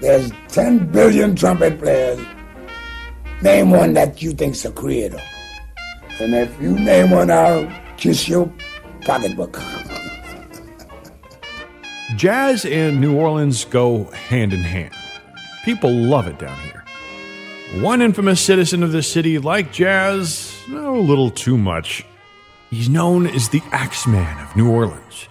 [0.01, 2.19] There's 10 billion trumpet players.
[3.43, 5.21] Name one that you think's a creator.
[6.19, 8.51] And if you name one, I'll kiss your
[9.03, 9.61] pocketbook.
[12.17, 14.95] Jazz and New Orleans go hand in hand.
[15.65, 16.85] People love it down here.
[17.83, 22.05] One infamous citizen of the city liked jazz oh, a little too much.
[22.71, 25.29] He's known as the Axeman of New Orleans.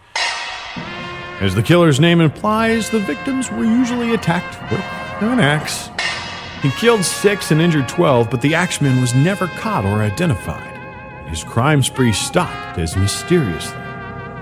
[1.41, 4.82] As the killer's name implies, the victims were usually attacked with
[5.21, 5.89] an axe.
[6.62, 10.71] He killed six and injured 12, but the Axeman was never caught or identified.
[11.28, 13.78] His crime spree stopped as mysteriously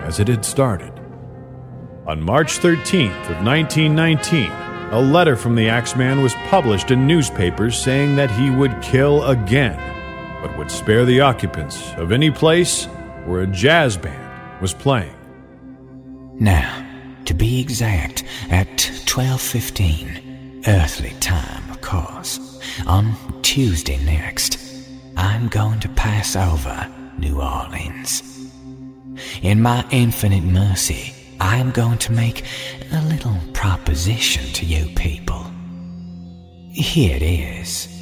[0.04, 0.92] as it had started.
[2.06, 4.52] On March 13th of 1919,
[4.92, 9.80] a letter from the Axeman was published in newspapers saying that he would kill again,
[10.44, 12.86] but would spare the occupants of any place
[13.26, 15.16] where a jazz band was playing.
[16.38, 16.86] Now,
[17.24, 18.68] to be exact, at
[19.06, 24.60] 12:15 earthly time, of course, on Tuesday next,
[25.16, 28.22] I'm going to pass over New Orleans.
[29.42, 32.44] In my infinite mercy, I am going to make
[32.92, 35.46] a little proposition to you people.
[36.72, 37.93] Here it is.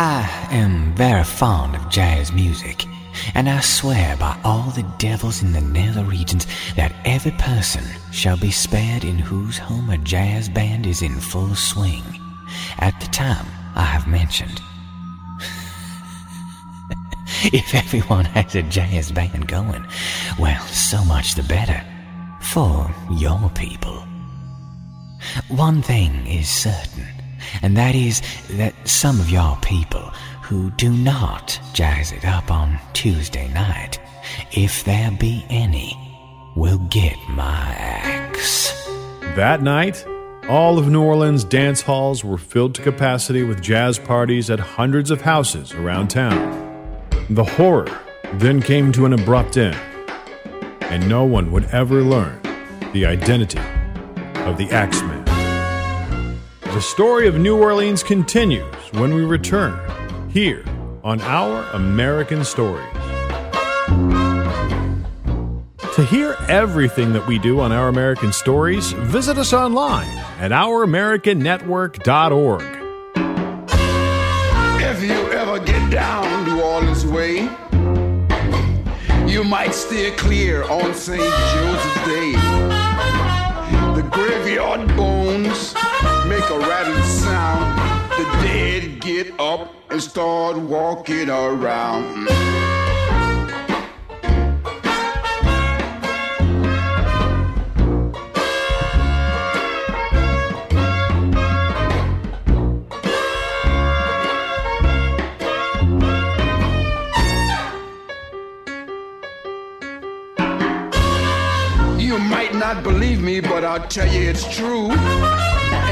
[0.00, 2.86] I am very fond of jazz music,
[3.34, 7.82] and I swear by all the devils in the nether regions that every person
[8.12, 12.04] shall be spared in whose home a jazz band is in full swing
[12.78, 14.60] at the time I have mentioned.
[17.52, 19.84] if everyone has a jazz band going,
[20.38, 21.82] well, so much the better
[22.40, 24.06] for your people.
[25.48, 27.17] One thing is certain,
[27.62, 32.78] and that is that some of your people who do not jazz it up on
[32.94, 33.98] Tuesday night,
[34.52, 35.96] if there be any,
[36.56, 38.72] will get my axe.
[39.36, 40.06] That night,
[40.48, 45.10] all of New Orleans dance halls were filled to capacity with jazz parties at hundreds
[45.10, 47.06] of houses around town.
[47.30, 47.86] The horror
[48.34, 49.76] then came to an abrupt end,
[50.80, 52.40] and no one would ever learn
[52.94, 53.60] the identity
[54.40, 55.17] of the Axeman.
[56.78, 59.76] The story of New Orleans continues when we return
[60.30, 60.64] here
[61.02, 62.86] on Our American Stories.
[65.96, 70.06] To hear everything that we do on Our American Stories, visit us online
[70.38, 72.62] at ouramericannetwork.org.
[74.80, 77.50] If you ever get down New Orleans way,
[79.28, 81.20] you might steer clear on St.
[81.20, 82.77] Joseph's Day.
[86.60, 87.78] Rattling sound.
[88.18, 92.28] The dead get up and start walking around.
[112.00, 114.88] You might not believe me, but I'll tell you it's true.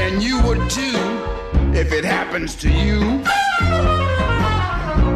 [0.03, 0.99] And you would too
[1.73, 3.23] if it happens to you.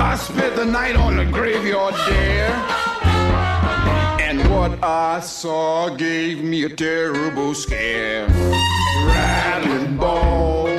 [0.01, 2.51] I spent the night on the graveyard there.
[4.19, 8.27] And what I saw gave me a terrible scare.
[9.07, 10.70] Rattling bone,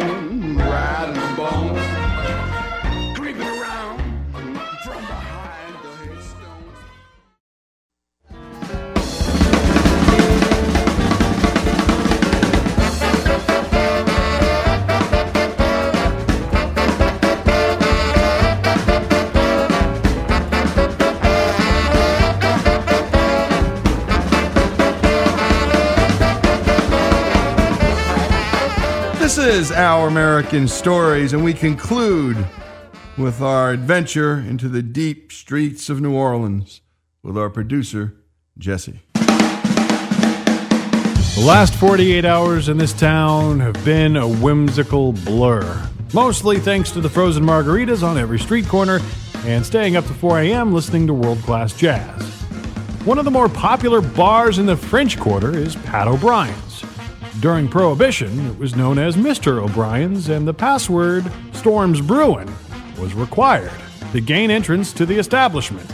[29.43, 32.37] is Our American Stories, and we conclude
[33.19, 36.81] with our adventure into the deep streets of New Orleans
[37.25, 38.15] with our producer,
[38.57, 39.01] Jesse.
[41.35, 45.91] The last 48 hours in this town have been a whimsical blur.
[46.15, 49.01] Mostly thanks to the frozen margaritas on every street corner
[49.45, 50.73] and staying up to 4 a.m.
[50.73, 52.23] listening to world class jazz.
[53.05, 56.73] One of the more popular bars in the French Quarter is Pat O'Brien's.
[57.41, 59.63] During Prohibition, it was known as Mr.
[59.63, 62.51] O'Brien's, and the password Storms Brewin
[62.99, 63.73] was required.
[64.13, 65.91] to gain entrance to the establishment.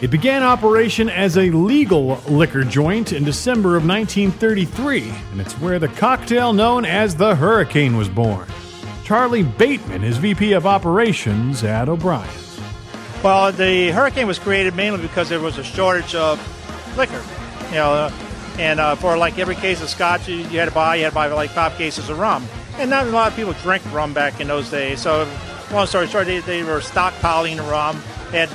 [0.00, 5.78] It began operation as a legal liquor joint in December of 1933, and it's where
[5.78, 8.46] the cocktail known as the Hurricane was born.
[9.04, 12.58] Charlie Bateman is VP of Operations at O'Brien's.
[13.22, 16.38] Well, the hurricane was created mainly because there was a shortage of
[16.96, 17.22] liquor.
[17.68, 18.10] You know,
[18.58, 21.10] and uh, for like every case of scotch you, you had to buy, you had
[21.10, 22.46] to buy like five cases of rum.
[22.78, 25.00] And not a lot of people drank rum back in those days.
[25.00, 25.28] So,
[25.72, 27.96] long story short, they, they were stockpiling the rum.
[28.30, 28.50] Had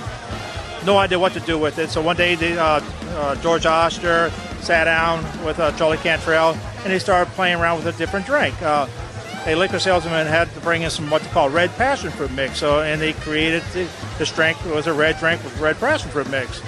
[0.86, 1.89] no idea what to do with it.
[1.89, 2.82] So one day, they, uh,
[3.16, 4.30] uh, George Oster
[4.62, 8.60] sat down with uh, Charlie Cantrell, and they started playing around with a different drink.
[8.62, 8.88] Uh,
[9.46, 12.60] a liquor salesman had to bring in some what they call red passion fruit mix.
[12.60, 16.10] So, and they created the, this drink it was a red drink with red passion
[16.12, 16.62] fruit mix.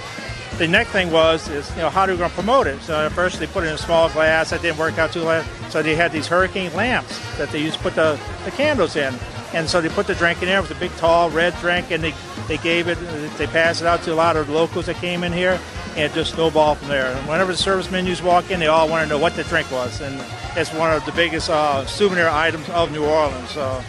[0.58, 2.80] The next thing was is you know how are we going to promote it?
[2.80, 4.50] So at first they put it in a small glass.
[4.50, 5.44] That didn't work out too well.
[5.68, 9.14] So they had these hurricane lamps that they used to put the, the candles in.
[9.52, 10.58] And so they put the drink in there.
[10.58, 12.14] It was a big, tall, red drink, and they,
[12.48, 12.98] they gave it,
[13.38, 15.58] they passed it out to a lot of locals that came in here,
[15.90, 17.06] and it just snowballed from there.
[17.06, 19.70] And whenever the service menus walk in, they all want to know what the drink
[19.70, 20.00] was.
[20.00, 20.22] And
[20.56, 23.50] it's one of the biggest uh, souvenir items of New Orleans.
[23.50, 23.82] So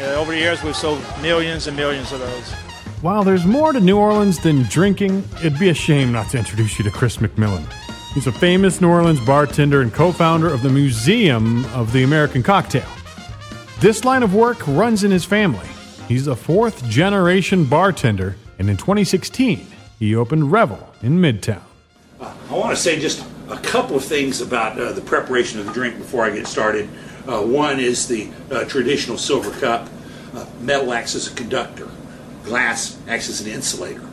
[0.00, 2.65] uh, over the years, we've sold millions and millions of those.
[3.06, 6.76] While there's more to New Orleans than drinking, it'd be a shame not to introduce
[6.76, 7.64] you to Chris McMillan.
[8.14, 12.42] He's a famous New Orleans bartender and co founder of the Museum of the American
[12.42, 12.88] Cocktail.
[13.78, 15.68] This line of work runs in his family.
[16.08, 19.64] He's a fourth generation bartender, and in 2016,
[20.00, 21.62] he opened Revel in Midtown.
[22.20, 25.72] I want to say just a couple of things about uh, the preparation of the
[25.72, 26.88] drink before I get started.
[27.24, 29.88] Uh, one is the uh, traditional silver cup.
[30.34, 31.88] Uh, metal acts as a conductor.
[32.46, 34.08] Glass acts as an insulator.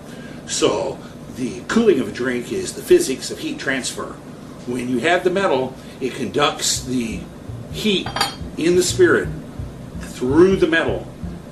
[0.47, 0.99] So
[1.35, 4.15] the cooling of a drink is the physics of heat transfer.
[4.65, 7.21] When you have the metal, it conducts the
[7.71, 8.07] heat
[8.57, 9.29] in the spirit
[9.99, 11.07] through the metal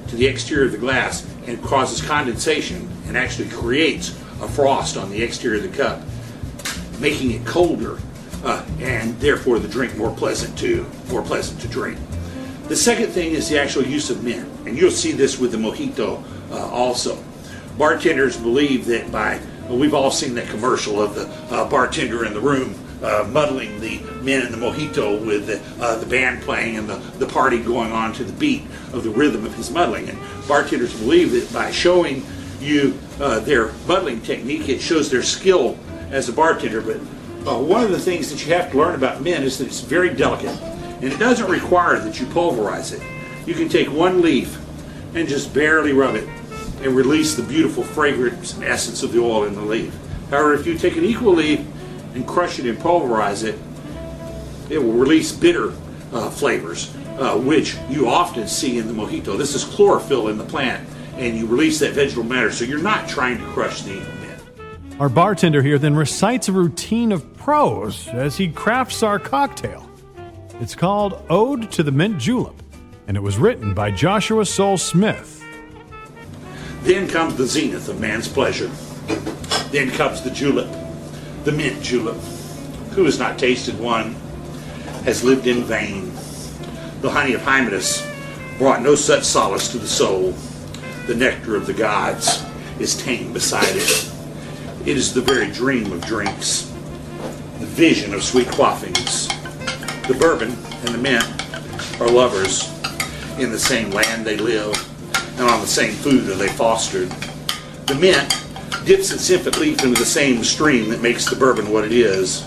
[0.07, 4.09] to the exterior of the glass and causes condensation and actually creates
[4.41, 6.01] a frost on the exterior of the cup,
[6.99, 7.99] making it colder
[8.43, 11.99] uh, and therefore the drink more pleasant to more pleasant to drink.
[12.67, 15.57] The second thing is the actual use of mint, and you'll see this with the
[15.57, 17.23] mojito uh, also.
[17.77, 22.33] Bartenders believe that by well, we've all seen that commercial of the uh, bartender in
[22.33, 26.77] the room uh, muddling the mint and the mojito with the, uh, the band playing
[26.77, 30.09] and the, the party going on to the beat of the rhythm of his muddling.
[30.09, 32.25] And bartenders believe that by showing
[32.59, 35.77] you uh, their muddling technique, it shows their skill
[36.11, 36.81] as a bartender.
[36.81, 36.97] But
[37.47, 39.81] uh, one of the things that you have to learn about mint is that it's
[39.81, 40.59] very delicate,
[41.01, 43.01] and it doesn't require that you pulverize it.
[43.47, 44.59] You can take one leaf
[45.15, 46.27] and just barely rub it
[46.83, 49.95] and release the beautiful fragrance and essence of the oil in the leaf.
[50.29, 51.59] However, if you take an equal leaf
[52.13, 53.57] and crush it and pulverize it,
[54.69, 55.73] it will release bitter
[56.13, 59.37] uh, flavors, uh, which you often see in the mojito.
[59.37, 63.07] This is chlorophyll in the plant, and you release that vegetal matter, so you're not
[63.07, 64.99] trying to crush the mint.
[64.99, 69.89] Our bartender here then recites a routine of prose as he crafts our cocktail.
[70.59, 72.61] It's called Ode to the Mint Julep,
[73.07, 75.40] and it was written by Joshua Soule Smith.
[76.81, 78.69] Then comes the zenith of man's pleasure.
[79.69, 80.67] Then comes the julep,
[81.43, 82.17] the mint julep.
[82.93, 84.15] Who has not tasted one
[85.05, 86.11] has lived in vain.
[87.01, 88.07] The honey of Hymettus
[88.57, 90.33] brought no such solace to the soul.
[91.07, 92.43] The nectar of the gods
[92.79, 94.11] is tame beside it.
[94.85, 96.63] It is the very dream of drinks,
[97.59, 99.27] the vision of sweet quaffings.
[100.07, 100.51] The bourbon
[100.85, 102.69] and the mint are lovers.
[103.39, 104.75] In the same land they live,
[105.41, 107.09] and on the same food are they fostered.
[107.87, 108.29] The mint
[108.85, 112.45] dips its infant leaf into the same stream that makes the bourbon what it is.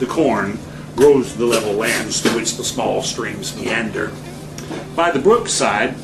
[0.00, 0.58] The corn
[0.96, 4.12] grows the level lands through which the small streams meander.
[4.94, 5.96] By the brook side,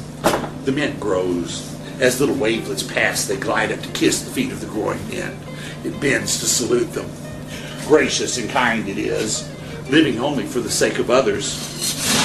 [0.65, 1.67] the mint grows.
[2.01, 5.37] As little wavelets pass, they glide up to kiss the feet of the growing mint.
[5.85, 7.11] It bends to salute them.
[7.87, 9.47] Gracious and kind it is,
[9.91, 11.59] living only for the sake of others.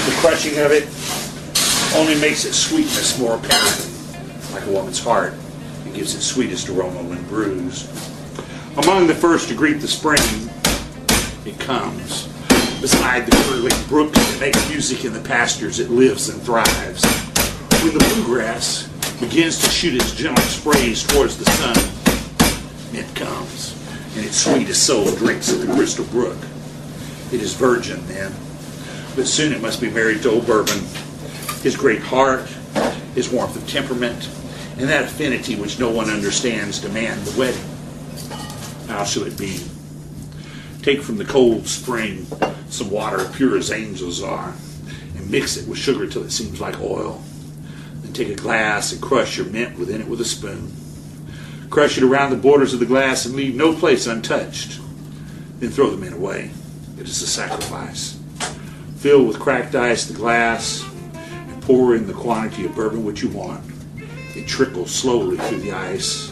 [0.05, 0.88] The crushing of it
[1.95, 3.89] only makes its sweetness more apparent,
[4.51, 5.33] like a woman's heart.
[5.85, 7.89] It gives its sweetest aroma when bruised.
[8.77, 10.19] Among the first to greet the spring,
[11.45, 12.27] it comes.
[12.81, 17.05] Beside the curling brook that makes music in the pastures, it lives and thrives.
[17.81, 18.89] When the bluegrass
[19.21, 21.77] begins to shoot its gentle sprays towards the sun,
[22.93, 23.73] it comes,
[24.17, 26.37] and its sweetest soul drinks at the crystal brook.
[27.31, 28.33] It is virgin then,
[29.15, 30.83] but soon it must be married to old bourbon.
[31.66, 32.47] His great heart,
[33.16, 34.30] his warmth of temperament,
[34.78, 37.66] and that affinity which no one understands demand the wedding.
[38.88, 39.63] How shall it be?
[40.84, 42.28] Take from the cold spring
[42.70, 44.53] some water pure as angels are,
[45.18, 47.24] and mix it with sugar till it seems like oil.
[48.03, 50.72] Then take a glass and crush your mint within it with a spoon.
[51.72, 54.80] Crush it around the borders of the glass and leave no place untouched.
[55.57, 56.51] Then throw the mint away.
[56.99, 58.20] It is a sacrifice.
[58.97, 60.86] Fill with cracked ice the glass
[61.66, 63.63] pour in the quantity of bourbon which you want.
[64.36, 66.32] It trickles slowly through the ice.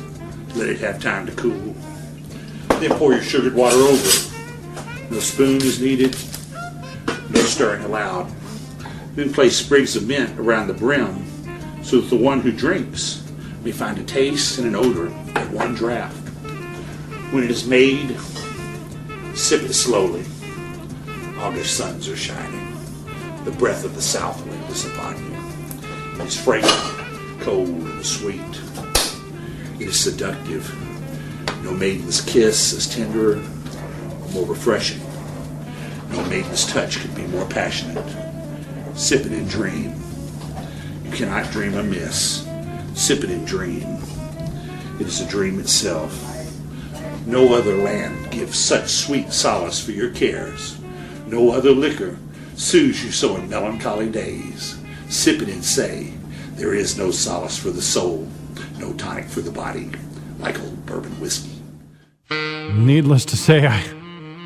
[0.56, 1.74] Let it have time to cool.
[2.80, 4.32] Then pour your sugared water over it.
[5.10, 6.16] No spoon is needed.
[7.32, 8.32] No stirring allowed.
[9.16, 11.26] Then place sprigs of mint around the brim
[11.84, 13.24] so that the one who drinks
[13.64, 16.12] may find a taste and an odor at one draught.
[17.32, 18.16] When it is made,
[19.36, 20.26] sip it slowly.
[21.38, 22.78] August suns are shining.
[23.46, 24.46] The breath of the south
[24.82, 26.20] upon you.
[26.20, 28.42] It is fragrant, cold, and sweet.
[29.80, 30.68] It is seductive.
[31.64, 35.02] No maiden's kiss is tenderer or more refreshing.
[36.10, 38.04] No maiden's touch could be more passionate.
[38.96, 39.96] Sip it and dream.
[41.06, 42.48] You cannot dream amiss.
[42.96, 44.00] Sip it and dream.
[45.00, 46.14] It is a dream itself.
[47.28, 50.80] No other land gives such sweet solace for your cares.
[51.28, 52.18] No other liquor
[52.56, 54.80] soothes you so in melancholy days.
[55.10, 56.14] Sip it and say,
[56.56, 58.28] there is no solace for the soul,
[58.78, 59.90] no tonic for the body,
[60.40, 61.52] like old bourbon whiskey.
[62.30, 63.78] Needless to say, I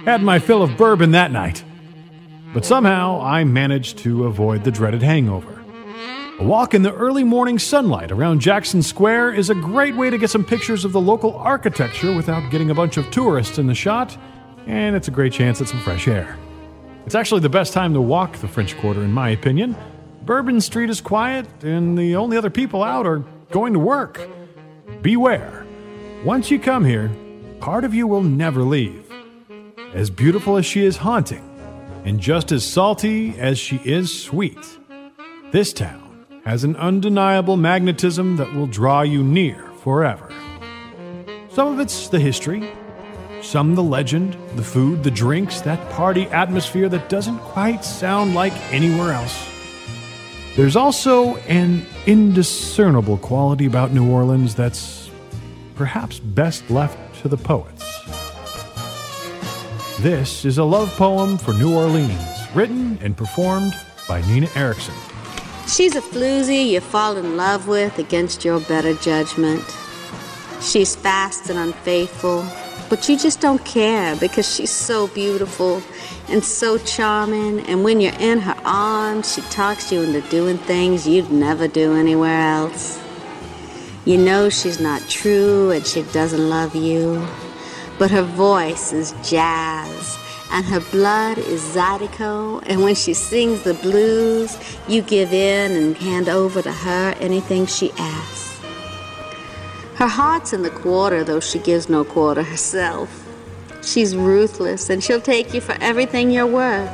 [0.06, 1.64] had my fill of bourbon that night.
[2.54, 5.62] But somehow I managed to avoid the dreaded hangover.
[6.40, 10.18] A walk in the early morning sunlight around Jackson Square is a great way to
[10.18, 13.76] get some pictures of the local architecture without getting a bunch of tourists in the
[13.76, 14.18] shot,
[14.66, 16.38] and it's a great chance at some fresh air.
[17.08, 19.78] It's actually the best time to walk the French Quarter, in my opinion.
[20.24, 24.28] Bourbon Street is quiet, and the only other people out are going to work.
[25.02, 25.66] Beware.
[26.26, 27.10] Once you come here,
[27.62, 29.10] part of you will never leave.
[29.94, 31.50] As beautiful as she is haunting,
[32.04, 34.60] and just as salty as she is sweet,
[35.54, 40.30] this town has an undeniable magnetism that will draw you near forever.
[41.52, 42.70] Some of it's the history,
[43.42, 48.54] some the legend, the food, the drinks, that party atmosphere that doesn't quite sound like
[48.74, 49.48] anywhere else.
[50.56, 55.10] There's also an indiscernible quality about New Orleans that's
[55.76, 57.84] perhaps best left to the poets.
[60.00, 62.16] This is a love poem for New Orleans,
[62.56, 63.74] written and performed
[64.08, 64.96] by Nina Erickson.
[65.68, 69.64] She's a floozy you fall in love with against your better judgment.
[70.62, 72.44] She's fast and unfaithful,
[72.90, 75.82] but you just don't care because she's so beautiful
[76.30, 77.60] and so charming.
[77.68, 81.96] And when you're in her arms, she talks you into doing things you'd never do
[81.96, 83.02] anywhere else.
[84.06, 87.28] You know she's not true and she doesn't love you,
[88.00, 90.18] but her voice is jazz
[90.52, 92.64] and her blood is zydeco.
[92.66, 94.58] And when she sings the blues,
[94.88, 98.37] you give in and hand over to her anything she asks.
[99.98, 103.28] Her heart's in the quarter, though she gives no quarter herself.
[103.82, 106.92] She's ruthless, and she'll take you for everything you're worth.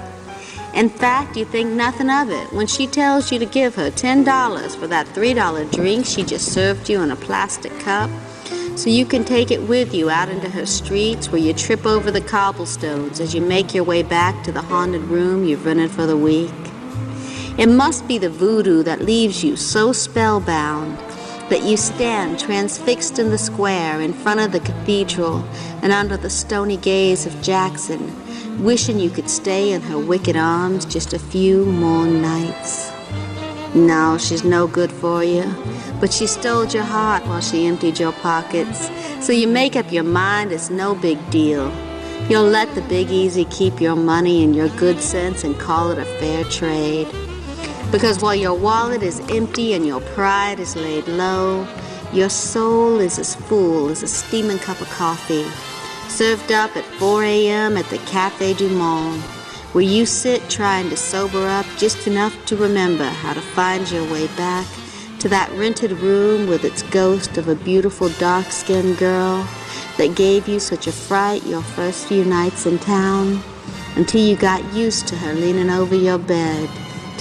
[0.74, 4.76] In fact, you think nothing of it when she tells you to give her $10
[4.78, 8.10] for that $3 drink she just served you in a plastic cup
[8.78, 12.10] so you can take it with you out into her streets where you trip over
[12.10, 16.06] the cobblestones as you make your way back to the haunted room you've rented for
[16.06, 16.54] the week.
[17.58, 20.98] It must be the voodoo that leaves you so spellbound
[21.54, 25.48] that you stand transfixed in the square in front of the cathedral
[25.84, 28.02] and under the stony gaze of Jackson,
[28.64, 32.92] wishing you could stay in her wicked arms just a few more nights.
[33.76, 35.44] No, she's no good for you,
[36.00, 38.90] but she stole your heart while she emptied your pockets,
[39.24, 41.72] so you make up your mind it's no big deal.
[42.30, 46.00] You'll let the Big Easy keep your money and your good sense and call it
[46.00, 47.08] a fair trade.
[47.94, 51.68] Because while your wallet is empty and your pride is laid low,
[52.12, 55.46] your soul is as full as a steaming cup of coffee,
[56.10, 57.78] served up at 4 a.m.
[57.78, 59.22] at the Cafe du Monde,
[59.74, 64.12] where you sit trying to sober up just enough to remember how to find your
[64.12, 64.66] way back
[65.20, 69.48] to that rented room with its ghost of a beautiful dark skinned girl
[70.00, 73.40] that gave you such a fright your first few nights in town
[73.98, 76.68] until you got used to her leaning over your bed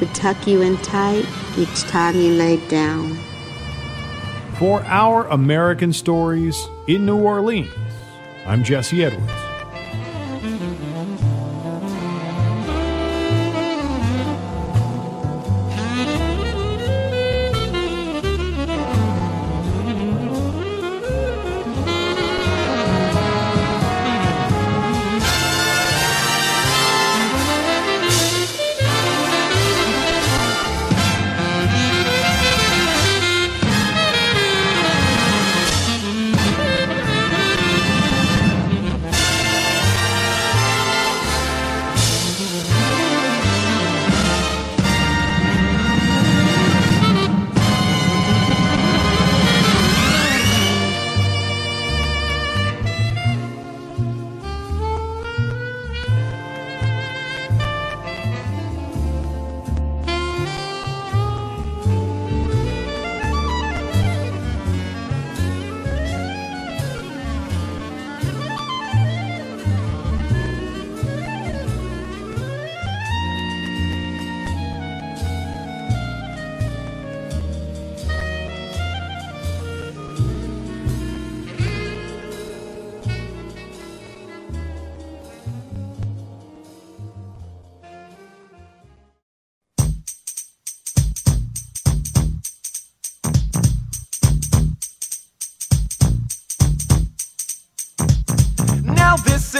[0.02, 1.24] to tuck you in tight
[1.56, 3.16] each time you laid down.
[4.58, 7.70] For our American stories in New Orleans,
[8.46, 9.41] I'm Jesse Edwards.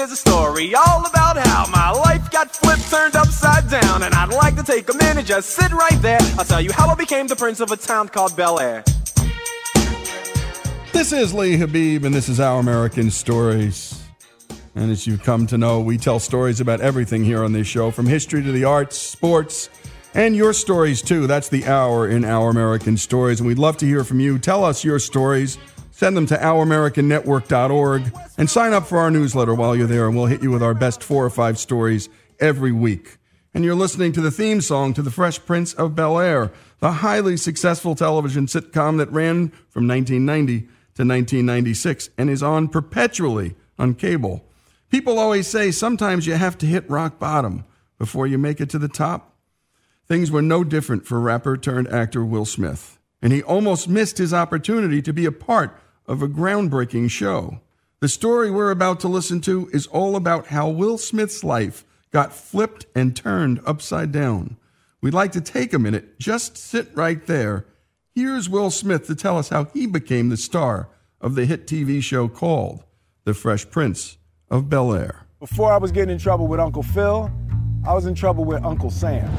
[0.03, 4.03] Is a story all about how my life got flipped, turned upside down.
[4.03, 6.19] And I'd like to take a minute, just sit right there.
[6.37, 8.83] I'll tell you how I became the prince of a town called Bel Air.
[10.93, 14.03] This is Lee Habeeb, and this is Our American Stories.
[14.75, 17.93] And as you've come to know, we tell stories about everything here on this show,
[17.93, 19.71] from history to the arts, sports,
[20.15, 21.29] and your stories too.
[21.29, 23.39] That's the hour in Our American Stories.
[23.39, 24.41] And we'd love to hear from you.
[24.41, 25.59] Tell us your stories.
[26.03, 30.27] Send them to ouramericannetwork.org and sign up for our newsletter while you're there, and we'll
[30.27, 32.09] hit you with our best four or five stories
[32.41, 33.19] every week.
[33.55, 36.51] And you're listening to the theme song to The Fresh Prince of Bel Air,
[36.81, 40.67] the highly successful television sitcom that ran from 1990 to
[41.05, 44.45] 1996 and is on perpetually on cable.
[44.91, 47.65] People always say sometimes you have to hit rock bottom
[47.97, 49.37] before you make it to the top.
[50.09, 54.35] Things were no different for rapper turned actor Will Smith, and he almost missed his
[54.35, 55.79] opportunity to be a part
[56.13, 57.59] of a groundbreaking show.
[58.01, 62.35] The story we're about to listen to is all about how Will Smith's life got
[62.35, 64.59] flipped and turned upside down.
[65.01, 67.65] We'd like to take a minute, just sit right there.
[68.15, 72.03] Here's Will Smith to tell us how he became the star of the hit TV
[72.03, 72.85] show called
[73.25, 74.19] The Fresh Prince
[74.51, 75.25] of Bel Air.
[75.41, 77.31] Before I was getting in trouble with Uncle Phil,
[77.87, 79.35] I was in trouble with Uncle Sam.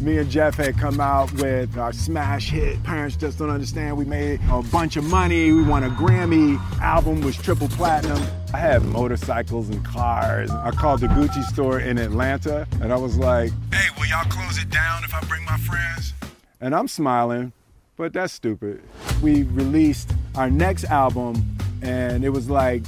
[0.00, 3.96] Me and Jeff had come out with our smash hit, Parents Just Don't Understand.
[3.96, 5.50] We made a bunch of money.
[5.52, 6.60] We won a Grammy.
[6.80, 8.22] Album was triple platinum.
[8.52, 10.50] I had motorcycles and cars.
[10.50, 14.58] I called the Gucci store in Atlanta and I was like, hey, will y'all close
[14.58, 16.12] it down if I bring my friends?
[16.60, 17.52] And I'm smiling,
[17.96, 18.82] but that's stupid.
[19.22, 22.82] We released our next album and it was like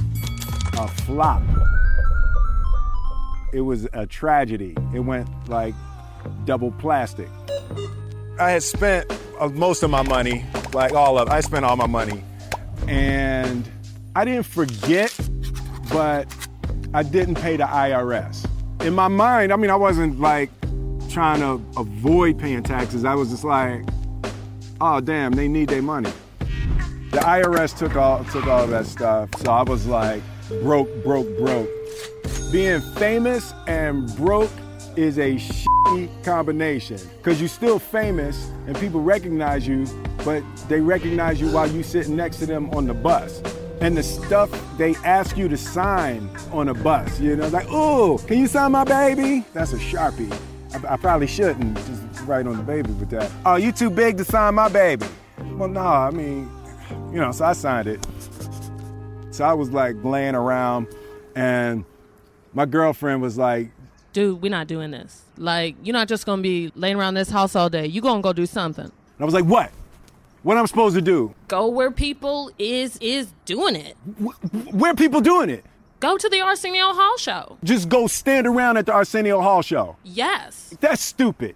[0.75, 1.43] a flop.
[3.55, 4.77] It was a tragedy.
[4.95, 5.75] It went like
[6.45, 7.29] double plastic.
[8.39, 9.11] I had spent
[9.41, 11.29] uh, most of my money, like all of.
[11.29, 12.23] I spent all my money.
[12.87, 13.69] And
[14.17, 15.15] I didn't forget,
[15.93, 16.27] but
[16.95, 18.49] I didn't pay the IRS.
[18.85, 20.51] In my mind, I mean, I wasn't like
[21.11, 23.05] trying to avoid paying taxes.
[23.05, 23.85] I was just like,
[24.81, 26.13] oh, damn, they need their money.
[27.11, 30.23] The IRS took all took all that stuff, so I was like
[30.63, 31.69] broke, broke, broke.
[32.53, 34.51] Being famous and broke
[34.97, 39.87] is a shitty combination because you're still famous and people recognize you,
[40.25, 43.43] but they recognize you while you sitting next to them on the bus.
[43.81, 48.19] And the stuff they ask you to sign on a bus, you know, like, oh,
[48.27, 49.45] can you sign my baby?
[49.55, 50.33] That's a sharpie.
[50.75, 53.31] I, I probably shouldn't just write on the baby with that.
[53.47, 55.07] Oh, you too big to sign my baby.
[55.53, 56.51] Well, no, I mean,
[57.13, 58.05] you know, so I signed it.
[59.31, 60.89] So I was like laying around,
[61.37, 61.85] and
[62.53, 63.71] my girlfriend was like,
[64.19, 65.23] dude, we're not doing this.
[65.37, 67.87] Like, you're not just gonna be laying around this house all day.
[67.87, 68.85] you gonna go do something.
[68.87, 69.71] and I was like, what?
[70.43, 71.35] What I'm I supposed to do?
[71.47, 73.97] Go where people is is doing it.
[74.73, 75.65] Where people doing it?
[76.01, 77.59] Go to the Arsenio Hall show.
[77.63, 79.97] Just go stand around at the Arsenio Hall show.
[80.03, 80.75] Yes.
[80.81, 81.55] That's stupid.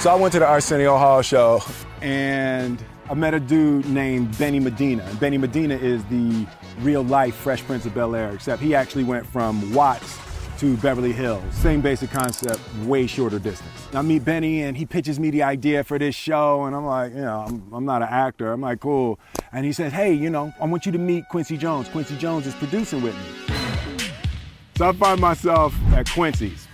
[0.00, 1.60] So I went to the Arsenio Hall show
[2.00, 5.06] and I met a dude named Benny Medina.
[5.20, 6.46] Benny Medina is the
[6.80, 10.18] real life Fresh Prince of Bel Air, except he actually went from Watts
[10.58, 11.42] to Beverly Hills.
[11.54, 13.70] Same basic concept, way shorter distance.
[13.94, 17.12] I meet Benny and he pitches me the idea for this show, and I'm like,
[17.12, 18.52] you know, I'm, I'm not an actor.
[18.52, 19.20] I'm like, cool.
[19.52, 21.88] And he says, hey, you know, I want you to meet Quincy Jones.
[21.88, 23.56] Quincy Jones is producing with me.
[24.76, 26.66] So I find myself at Quincy's.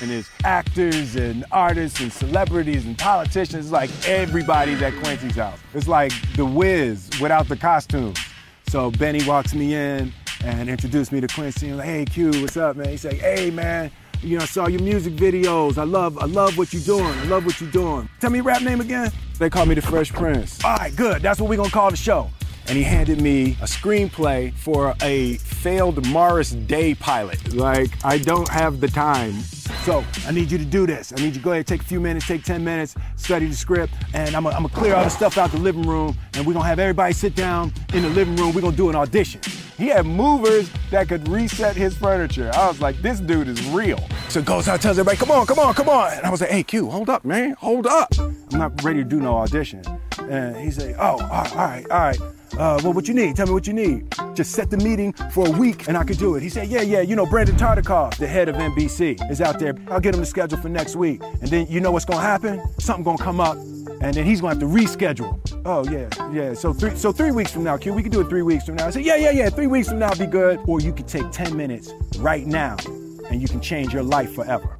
[0.00, 3.66] And there's actors and artists and celebrities and politicians.
[3.66, 5.58] It's like everybody's at Quincy's house.
[5.72, 8.18] It's like the Wiz without the costumes.
[8.68, 10.12] So Benny walks me in
[10.44, 11.72] and introduced me to Quincy.
[11.72, 12.88] Like, hey Q, what's up, man?
[12.88, 13.90] He's like, hey man,
[14.22, 15.78] you know, I saw your music videos.
[15.78, 17.04] I love, I love what you're doing.
[17.04, 18.08] I love what you're doing.
[18.20, 19.12] Tell me your rap name again.
[19.38, 20.64] They call me the Fresh Prince.
[20.64, 21.22] All right, good.
[21.22, 22.30] That's what we're gonna call the show.
[22.68, 27.54] And he handed me a screenplay for a failed Morris Day pilot.
[27.54, 29.32] Like, I don't have the time.
[29.84, 31.12] So I need you to do this.
[31.12, 33.54] I need you to go ahead, take a few minutes, take 10 minutes, study the
[33.54, 36.66] script, and I'm gonna clear all the stuff out the living room, and we're gonna
[36.66, 38.52] have everybody sit down in the living room.
[38.52, 39.40] We're gonna do an audition.
[39.76, 42.50] He had movers that could reset his furniture.
[42.54, 44.02] I was like, this dude is real.
[44.28, 46.12] So goes out, tells everybody, come on, come on, come on.
[46.12, 48.12] And I was like, hey, Q, hold up, man, hold up.
[48.18, 49.82] I'm not ready to do no audition.
[50.18, 52.18] And he said, oh, all right, all right.
[52.54, 53.36] Uh, well, what you need?
[53.36, 54.14] Tell me what you need.
[54.34, 56.42] Just set the meeting for a week and I could do it.
[56.42, 59.74] He said, yeah, yeah, you know, Brandon Tartikoff, the head of NBC, is out there.
[59.88, 61.22] I'll get him the schedule for next week.
[61.22, 62.62] And then you know what's gonna happen?
[62.78, 63.56] Something gonna come up
[64.00, 65.38] and then he's gonna have to reschedule.
[65.64, 66.54] Oh yeah, yeah.
[66.54, 68.76] So three, so three weeks from now, Q, we can do it three weeks from
[68.76, 68.86] now.
[68.86, 69.50] I said, yeah, yeah, yeah.
[69.50, 70.60] Three weeks from now, be good.
[70.66, 72.76] Or you could take ten minutes right now,
[73.30, 74.76] and you can change your life forever.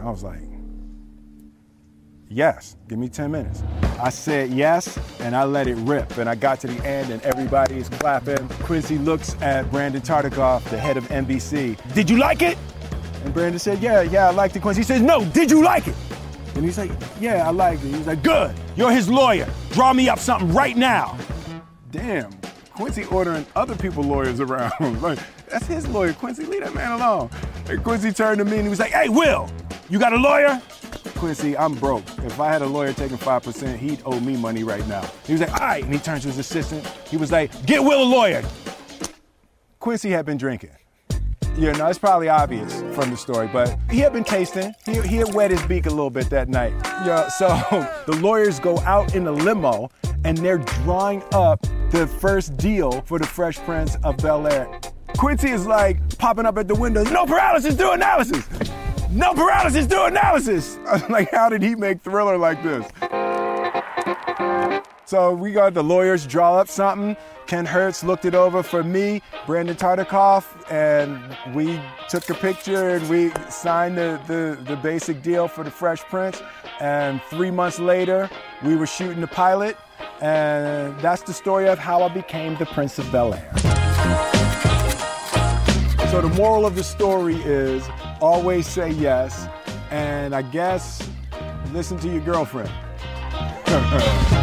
[0.00, 0.40] I was like,
[2.34, 3.62] yes, give me 10 minutes.
[4.00, 6.18] I said yes, and I let it rip.
[6.18, 8.48] And I got to the end, and everybody is clapping.
[8.64, 11.94] Quincy looks at Brandon Tartikoff, the head of NBC.
[11.94, 12.58] Did you like it?
[13.24, 14.62] And Brandon said, yeah, yeah, I liked it.
[14.62, 15.94] Quincy says, no, did you like it?
[16.56, 17.94] And he's like, yeah, I liked it.
[17.94, 19.48] He's like, good, you're his lawyer.
[19.72, 21.16] Draw me up something right now.
[21.90, 22.32] Damn,
[22.74, 24.72] Quincy ordering other people lawyers around.
[25.02, 25.18] like,
[25.48, 27.30] that's his lawyer, Quincy, leave that man alone.
[27.68, 29.48] And Quincy turned to me and he was like, hey, Will,
[29.88, 30.60] you got a lawyer?
[31.24, 32.04] Quincy, I'm broke.
[32.18, 35.10] If I had a lawyer taking 5%, he'd owe me money right now.
[35.26, 35.82] He was like, all right.
[35.82, 36.86] And he turned to his assistant.
[37.08, 38.44] He was like, get Will a lawyer.
[39.80, 40.72] Quincy had been drinking.
[41.56, 44.74] You know, it's probably obvious from the story, but he had been tasting.
[44.84, 46.74] He, he had wet his beak a little bit that night.
[47.06, 47.46] Yeah, so
[48.06, 49.88] the lawyers go out in a limo
[50.26, 54.68] and they're drawing up the first deal for the Fresh Prince of Bel Air.
[55.16, 57.10] Quincy is like popping up at the windows.
[57.10, 58.46] No paralysis, do analysis.
[59.14, 60.76] No paralysis, do analysis.
[61.08, 62.84] Like, how did he make thriller like this?
[65.04, 67.16] So we got the lawyers draw up something.
[67.46, 73.08] Ken Hertz looked it over for me, Brandon Tartikoff, and we took a picture and
[73.08, 76.42] we signed the, the, the basic deal for the Fresh Prince.
[76.80, 78.28] And three months later,
[78.64, 79.76] we were shooting the pilot.
[80.22, 83.52] And that's the story of how I became the Prince of Bel Air.
[86.10, 87.88] So the moral of the story is
[88.24, 89.46] always say yes,
[89.90, 91.06] and I guess
[91.72, 92.70] listen to your girlfriend.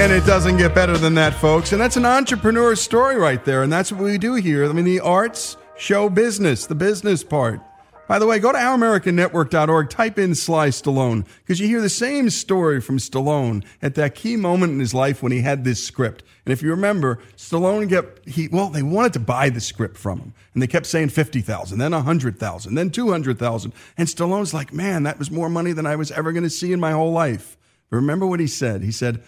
[0.00, 1.72] And it doesn't get better than that, folks.
[1.72, 3.64] And that's an entrepreneur story right there.
[3.64, 4.64] And that's what we do here.
[4.64, 7.60] I mean, the arts show business, the business part.
[8.08, 12.30] By the way, go to ouramericannetwork.org, type in Sly Stallone, because you hear the same
[12.30, 16.24] story from Stallone at that key moment in his life when he had this script.
[16.46, 20.20] And if you remember, Stallone kept, he, well, they wanted to buy the script from
[20.20, 20.34] him.
[20.54, 23.72] And they kept saying 50,000, then 100,000, then 200,000.
[23.98, 26.72] And Stallone's like, man, that was more money than I was ever going to see
[26.72, 27.58] in my whole life.
[27.90, 28.82] But remember what he said?
[28.82, 29.22] He said,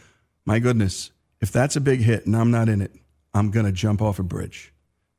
[0.47, 1.11] my goodness,
[1.43, 2.93] if that's a big hit and I'm not in it,
[3.35, 4.73] I'm going to jump off a bridge.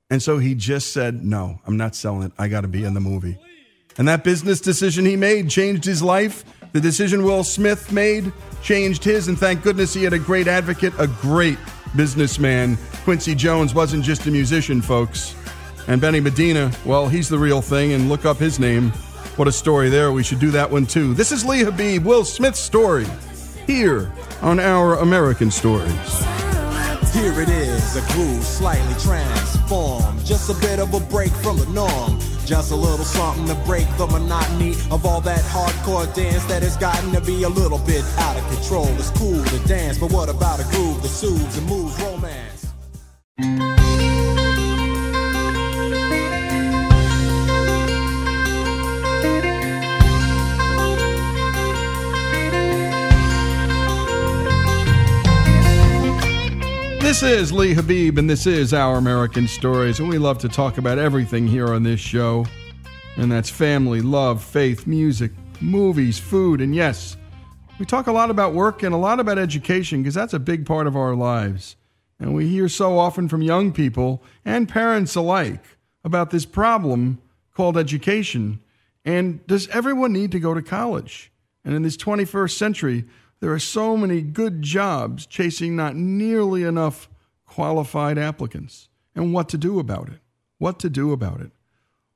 [0.10, 2.32] And so he just said, no, I'm not selling it.
[2.40, 3.38] I got to be in the movie.
[3.98, 6.44] And that business decision he made changed his life.
[6.74, 8.32] The decision Will Smith made
[8.64, 9.28] changed his.
[9.28, 11.58] And thank goodness he had a great advocate, a great
[11.96, 12.78] businessman.
[13.04, 15.36] Quincy Jones wasn't just a musician, folks.
[15.88, 17.94] And Benny Medina, well, he's the real thing.
[17.94, 18.92] And look up his name.
[19.36, 20.12] What a story there.
[20.12, 21.14] We should do that one too.
[21.14, 23.08] This is Lee Habeeb, Will Smith's story,
[23.66, 24.12] here
[24.42, 25.92] on Our American Stories.
[27.14, 30.26] Here it is, a groove slightly transformed.
[30.26, 32.20] Just a bit of a break from the norm.
[32.52, 36.76] Just a little something to break the monotony of all that hardcore dance that has
[36.76, 38.90] gotten to be a little bit out of control.
[39.00, 43.71] It's cool to dance, but what about a groove that soothes and moves romance?
[57.22, 60.80] This is Lee Habeeb, and this is Our American Stories, and we love to talk
[60.80, 62.48] about everything here on this show.
[63.16, 67.18] And that's family, love, faith, music, movies, food, and yes,
[67.78, 70.66] we talk a lot about work and a lot about education because that's a big
[70.66, 71.76] part of our lives.
[72.20, 75.64] And we hear so often from young people and parents alike
[76.04, 77.22] about this problem
[77.54, 78.62] called education.
[79.06, 81.32] And does everyone need to go to college?
[81.64, 83.06] And in this 21st century,
[83.42, 87.10] there are so many good jobs chasing not nearly enough
[87.52, 88.88] qualified applicants.
[89.14, 90.20] And what to do about it?
[90.58, 91.52] What to do about it?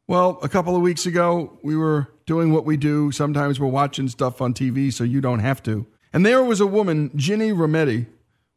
[0.07, 3.11] Well, a couple of weeks ago, we were doing what we do.
[3.11, 5.85] Sometimes we're watching stuff on TV so you don't have to.
[6.13, 8.05] And there was a woman, Ginny Rometty,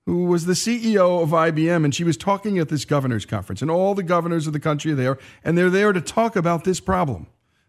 [0.06, 3.60] who was the CEO of IBM, and she was talking at this governor's conference.
[3.60, 6.62] And all the governors of the country are there, and they're there to talk about
[6.62, 7.26] this problem.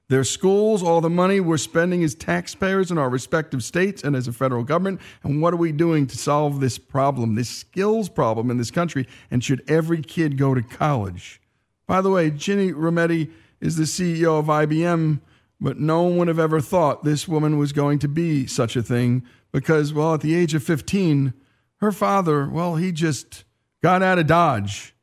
[0.09, 4.27] Their schools, all the money we're spending as taxpayers in our respective states and as
[4.27, 4.99] a federal government.
[5.21, 9.07] And what are we doing to solve this problem, this skills problem in this country?
[9.29, 11.39] And should every kid go to college?
[11.85, 13.31] By the way, Ginny Rometty
[13.61, 15.21] is the CEO of IBM,
[15.61, 18.81] but no one would have ever thought this woman was going to be such a
[18.81, 21.33] thing because, well, at the age of 15,
[21.77, 23.43] her father, well, he just
[23.83, 24.95] got out of Dodge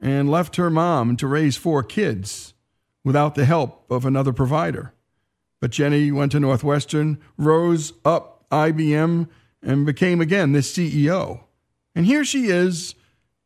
[0.00, 2.53] and left her mom to raise four kids
[3.04, 4.92] without the help of another provider.
[5.60, 9.28] But Ginny went to Northwestern, rose up IBM,
[9.62, 11.44] and became again this CEO.
[11.94, 12.94] And here she is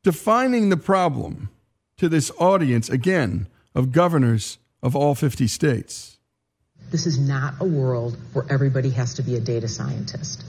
[0.02, 1.50] defining the problem
[1.98, 6.18] to this audience again of governors of all 50 states.
[6.90, 10.44] This is not a world where everybody has to be a data scientist.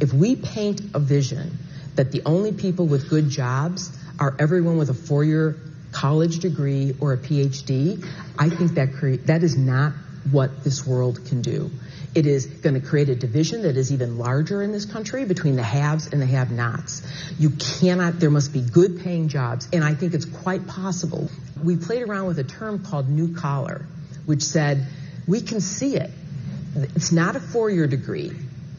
[0.00, 1.56] If we paint a vision
[1.94, 5.56] that the only people with good jobs are everyone with a four year
[5.94, 8.04] college degree or a PhD,
[8.38, 8.88] I think that
[9.26, 9.92] that is not
[10.30, 11.70] what this world can do.
[12.14, 15.56] It is going to create a division that is even larger in this country between
[15.56, 17.02] the haves and the have-nots.
[17.38, 21.30] You cannot, there must be good paying jobs, and I think it's quite possible.
[21.62, 23.86] We played around with a term called new collar,
[24.26, 24.86] which said,
[25.26, 26.10] we can see it.
[26.94, 28.32] It's not a four-year degree.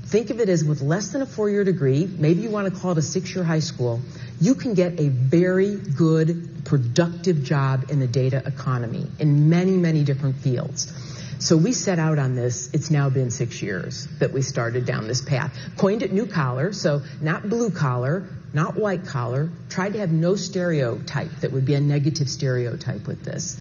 [0.06, 2.92] Think of it as with less than a four-year degree, maybe you want to call
[2.92, 4.02] it a six-year high school,
[4.40, 10.04] you can get a very good, productive job in the data economy in many, many
[10.04, 10.94] different fields.
[11.40, 12.70] So we set out on this.
[12.72, 15.58] It's now been six years that we started down this path.
[15.76, 19.50] Coined it new collar, so not blue collar, not white collar.
[19.70, 23.60] Tried to have no stereotype that would be a negative stereotype with this.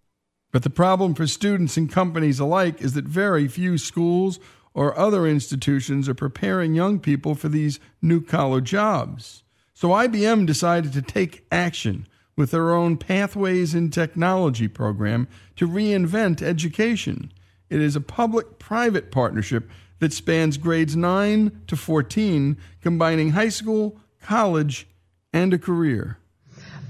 [0.52, 4.38] But the problem for students and companies alike is that very few schools
[4.74, 9.44] or other institutions are preparing young people for these new collar jobs.
[9.72, 12.06] So IBM decided to take action
[12.36, 17.32] with their own Pathways in Technology program to reinvent education.
[17.70, 19.70] It is a public private partnership
[20.00, 24.86] that spans grades 9 to 14, combining high school, college,
[25.32, 26.18] and a career.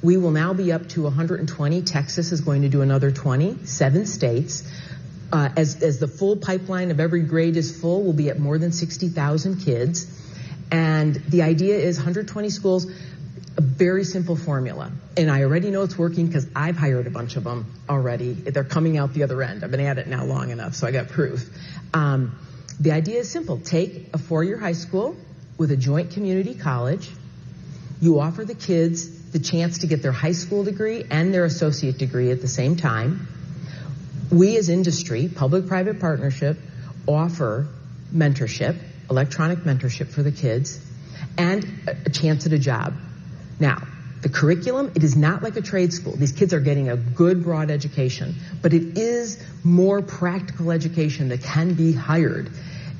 [0.03, 1.83] We will now be up to 120.
[1.83, 4.63] Texas is going to do another 20, seven states.
[5.33, 8.59] Uh, as, as the full pipeline of every grade is full, we'll be at more
[8.59, 10.07] than 60,000 kids.
[10.71, 12.87] And the idea is 120 schools,
[13.57, 14.93] a very simple formula.
[15.17, 18.33] And I already know it's working because I've hired a bunch of them already.
[18.33, 19.65] They're coming out the other end.
[19.65, 21.49] I've been at it now long enough, so I got proof.
[21.93, 22.39] Um,
[22.81, 23.59] the idea is simple.
[23.59, 25.17] Take a four-year high school
[25.59, 27.11] with a joint community college.
[28.01, 31.99] You offer the kids the chance to get their high school degree and their associate
[31.99, 33.29] degree at the same time.
[34.31, 36.59] We as industry, public-private partnership,
[37.07, 37.67] offer
[38.15, 38.77] mentorship,
[39.11, 40.81] electronic mentorship for the kids,
[41.37, 42.95] and a- a chance at a job.
[43.61, 43.87] Now,
[44.23, 46.17] the curriculum, it is not like a trade school.
[46.17, 51.43] These kids are getting a good broad education, but it is more practical education that
[51.43, 52.49] can be hired.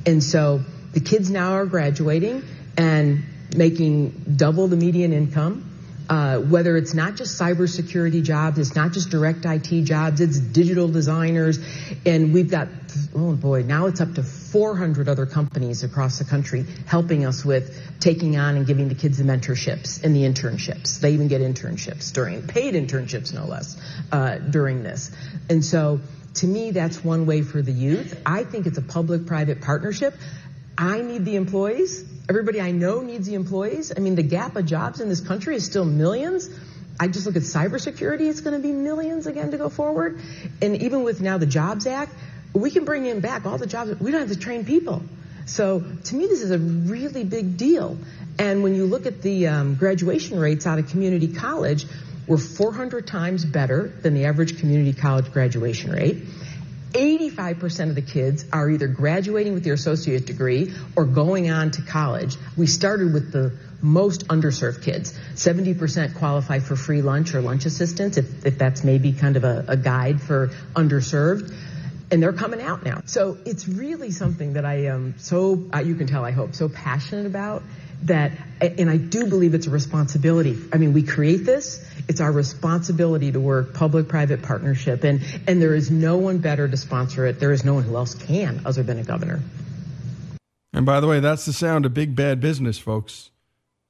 [0.05, 0.63] And so
[0.93, 2.43] the kids now are graduating
[2.77, 3.25] and
[3.57, 5.71] making double the median income.
[6.09, 10.87] Uh, whether it's not just cybersecurity jobs, it's not just direct IT jobs, it's digital
[10.89, 11.59] designers,
[12.05, 12.69] and we've got
[13.15, 17.77] oh boy, now it's up to 400 other companies across the country helping us with
[18.01, 21.01] taking on and giving the kids the mentorships and the internships.
[21.01, 23.77] They even get internships during paid internships, no less,
[24.13, 25.11] uh, during this.
[25.49, 26.01] And so,
[26.35, 28.21] to me, that's one way for the youth.
[28.27, 30.15] I think it's a public-private partnership.
[30.77, 32.05] I need the employees.
[32.29, 33.93] Everybody I know needs the employees.
[33.95, 36.49] I mean, the gap of jobs in this country is still millions.
[36.99, 40.21] I just look at cybersecurity, it's going to be millions again to go forward.
[40.63, 42.13] And even with now the Jobs Act,
[42.53, 43.99] we can bring in back all the jobs.
[43.99, 45.03] We don't have to train people.
[45.47, 47.99] So to me, this is a really big deal.
[48.39, 51.87] And when you look at the um, graduation rates out of community college,
[52.27, 56.25] we're 400 times better than the average community college graduation rate.
[56.95, 61.83] 85% of the kids are either graduating with their associate degree or going on to
[61.83, 62.37] college.
[62.57, 65.13] We started with the most underserved kids.
[65.35, 69.65] 70% qualify for free lunch or lunch assistance, if, if that's maybe kind of a,
[69.69, 71.53] a guide for underserved.
[72.13, 73.03] And they're coming out now.
[73.07, 76.69] So it's really something that I am so, uh, you can tell, I hope, so
[76.69, 77.65] passionate about
[78.03, 80.59] that, and I do believe it's a responsibility.
[80.73, 81.85] I mean, we create this.
[82.09, 86.77] It's our responsibility to work public-private partnership, and and there is no one better to
[86.77, 87.41] sponsor it.
[87.41, 89.41] There is no one who else can other than a governor.
[90.73, 93.31] And by the way, that's the sound of big bad business, folks.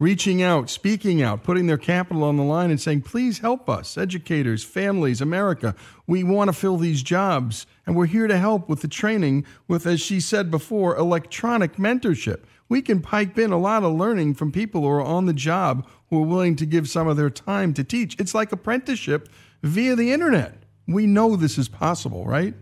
[0.01, 3.97] Reaching out, speaking out, putting their capital on the line and saying, please help us,
[3.97, 5.77] educators, families, America.
[6.07, 9.87] We want to fill these jobs, and we're here to help with the training with,
[9.87, 12.41] as she said before, electronic mentorship.
[12.75, 15.87] We can pipe in a lot of learning from people who are on the job
[16.11, 18.19] who are willing to give some of their time to teach.
[18.19, 19.29] It's like apprenticeship
[19.63, 20.65] via the internet.
[20.89, 22.53] We know this is possible, right?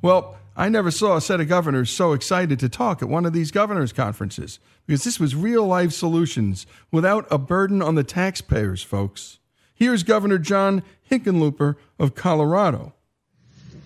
[0.00, 3.32] Well, I never saw a set of governors so excited to talk at one of
[3.32, 8.84] these governors' conferences because this was real life solutions without a burden on the taxpayers,
[8.84, 9.40] folks.
[9.74, 12.94] Here's Governor John Hickenlooper of Colorado.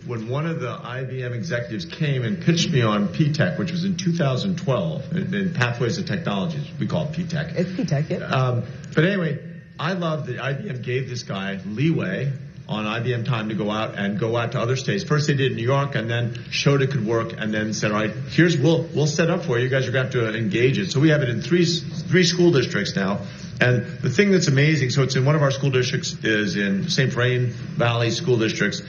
[0.07, 3.97] When one of the IBM executives came and pitched me on P-Tech, which was in
[3.97, 7.55] 2012, in, in Pathways of Technologies, we call it P-Tech.
[7.55, 8.19] It's P-Tech, yeah.
[8.19, 9.39] Um, but anyway,
[9.79, 12.33] I love that IBM gave this guy leeway
[12.69, 15.05] on IBM time to go out and go out to other states.
[15.05, 18.01] First they did New York and then showed it could work and then said, all
[18.01, 19.65] right, here's, we'll, we'll set up for you.
[19.65, 20.91] You guys are going to have to engage it.
[20.91, 23.21] So we have it in three, three school districts now.
[23.61, 26.89] And the thing that's amazing, so it's in one of our school districts is in
[26.89, 27.13] St.
[27.13, 28.83] Vrain Valley school districts.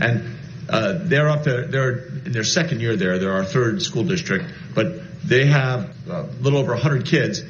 [0.00, 0.35] And
[0.68, 3.18] uh, they're up there, they're in their second year there.
[3.18, 7.42] They're our third school district, but they have a little over 100 kids.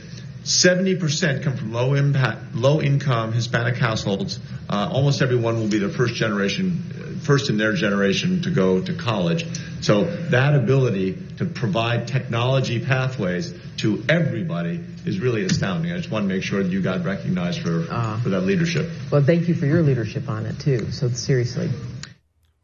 [0.44, 4.38] 70% come from low impact, low income Hispanic households.
[4.68, 8.94] Uh, almost everyone will be the first generation, first in their generation to go to
[8.94, 9.44] college.
[9.80, 15.90] So that ability to provide technology pathways to everybody is really astounding.
[15.90, 17.82] I just want to make sure that you got recognized for,
[18.22, 18.88] for that leadership.
[19.10, 20.92] Well, thank you for your leadership on it too.
[20.92, 21.70] So seriously.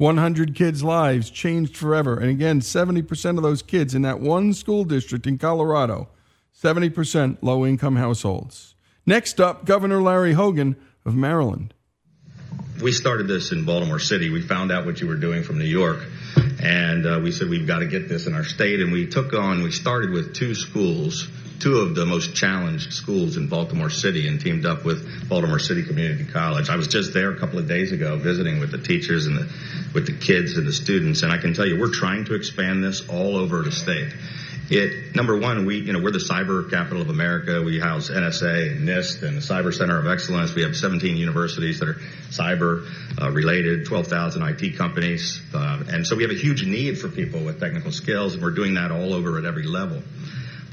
[0.03, 2.19] 100 kids' lives changed forever.
[2.19, 6.09] And again, 70% of those kids in that one school district in Colorado,
[6.61, 8.75] 70% low income households.
[9.07, 10.75] Next up, Governor Larry Hogan
[11.05, 11.73] of Maryland.
[12.83, 14.29] we started this in Baltimore City.
[14.29, 16.01] We found out what you were doing from New York,
[16.61, 18.81] and uh, we said we've got to get this in our state.
[18.81, 19.63] And we took on.
[19.63, 21.29] We started with two schools,
[21.63, 25.85] two of the most challenged schools in Baltimore City, and teamed up with Baltimore City
[25.85, 26.69] Community College.
[26.69, 29.53] I was just there a couple of days ago visiting with the teachers and the,
[29.95, 32.83] with the kids and the students, and I can tell you we're trying to expand
[32.83, 34.13] this all over the state.
[34.71, 37.63] It number one, we you know we're the cyber capital of America.
[37.63, 40.55] We house NSA and NIST and the Cyber Center of Excellence.
[40.55, 42.01] We have 17 universities that are
[42.31, 42.89] cyber
[43.21, 47.45] uh, related, 12,000 IT companies, uh, and so we have a huge need for people
[47.45, 50.03] with technical skills, and we're doing that all over at every level.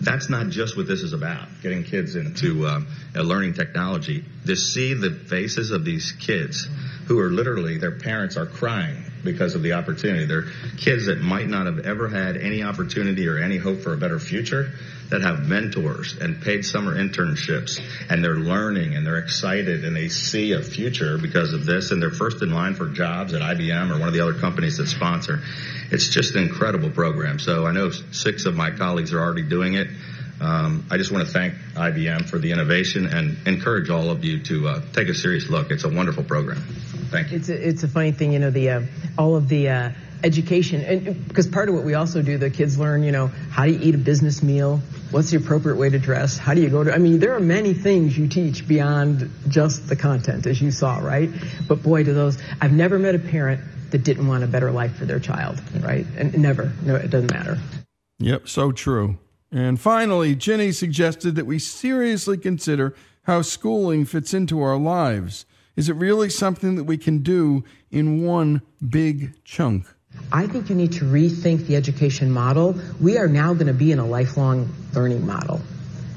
[0.01, 1.47] That's not just what this is about.
[1.61, 4.23] Getting kids into um, learning technology.
[4.45, 6.67] To see the faces of these kids
[7.07, 10.25] who are literally their parents are crying because of the opportunity.
[10.25, 10.45] They're
[10.77, 14.19] kids that might not have ever had any opportunity or any hope for a better
[14.19, 14.71] future
[15.09, 20.09] that have mentors and paid summer internships and they're learning and they're excited and they
[20.09, 23.89] see a future because of this and they're first in line for jobs at IBM
[23.89, 25.41] or one of the other companies that sponsor.
[25.91, 27.39] It's just an incredible program.
[27.39, 29.87] So I know six of my colleagues are already doing it.
[30.41, 34.39] Um, I just want to thank IBM for the innovation and encourage all of you
[34.43, 35.69] to uh, take a serious look.
[35.69, 36.61] It's a wonderful program.
[37.11, 37.37] Thank you.
[37.37, 38.81] It's a, it's a funny thing, you know, the uh,
[39.17, 39.91] all of the uh,
[40.23, 43.65] education, and because part of what we also do, the kids learn, you know, how
[43.65, 44.81] do you eat a business meal?
[45.11, 46.37] What's the appropriate way to dress?
[46.37, 46.93] How do you go to?
[46.93, 50.97] I mean, there are many things you teach beyond just the content, as you saw,
[50.97, 51.29] right?
[51.67, 52.37] But boy, do those!
[52.61, 53.61] I've never met a parent
[53.91, 56.05] that didn't want a better life for their child, right?
[56.17, 57.57] And never, no, it doesn't matter.
[58.19, 59.17] Yep, so true.
[59.51, 62.93] And finally, Ginny suggested that we seriously consider
[63.23, 65.45] how schooling fits into our lives.
[65.75, 69.87] Is it really something that we can do in one big chunk?
[70.31, 72.79] I think you need to rethink the education model.
[73.01, 75.61] We are now going to be in a lifelong learning model.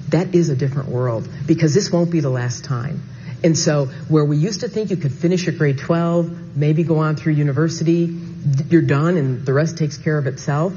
[0.08, 3.02] That is a different world because this won't be the last time.
[3.42, 6.98] And so, where we used to think you could finish your grade 12, maybe go
[6.98, 8.16] on through university,
[8.68, 10.74] you're done and the rest takes care of itself.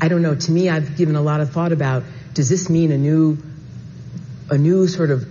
[0.00, 0.34] I don't know.
[0.34, 3.38] To me, I've given a lot of thought about does this mean a new,
[4.50, 5.26] a new sort of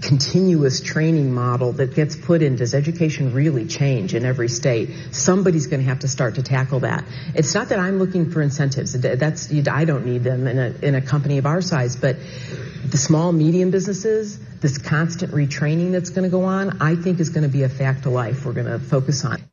[0.00, 2.56] continuous training model that gets put in?
[2.56, 4.90] Does education really change in every state?
[5.12, 7.04] Somebody's going to have to start to tackle that.
[7.34, 8.92] It's not that I'm looking for incentives.
[8.92, 12.16] That's I don't need them in a in a company of our size, but
[12.84, 17.30] the small medium businesses, this constant retraining that's going to go on, I think is
[17.30, 18.44] going to be a fact of life.
[18.44, 19.47] We're going to focus on.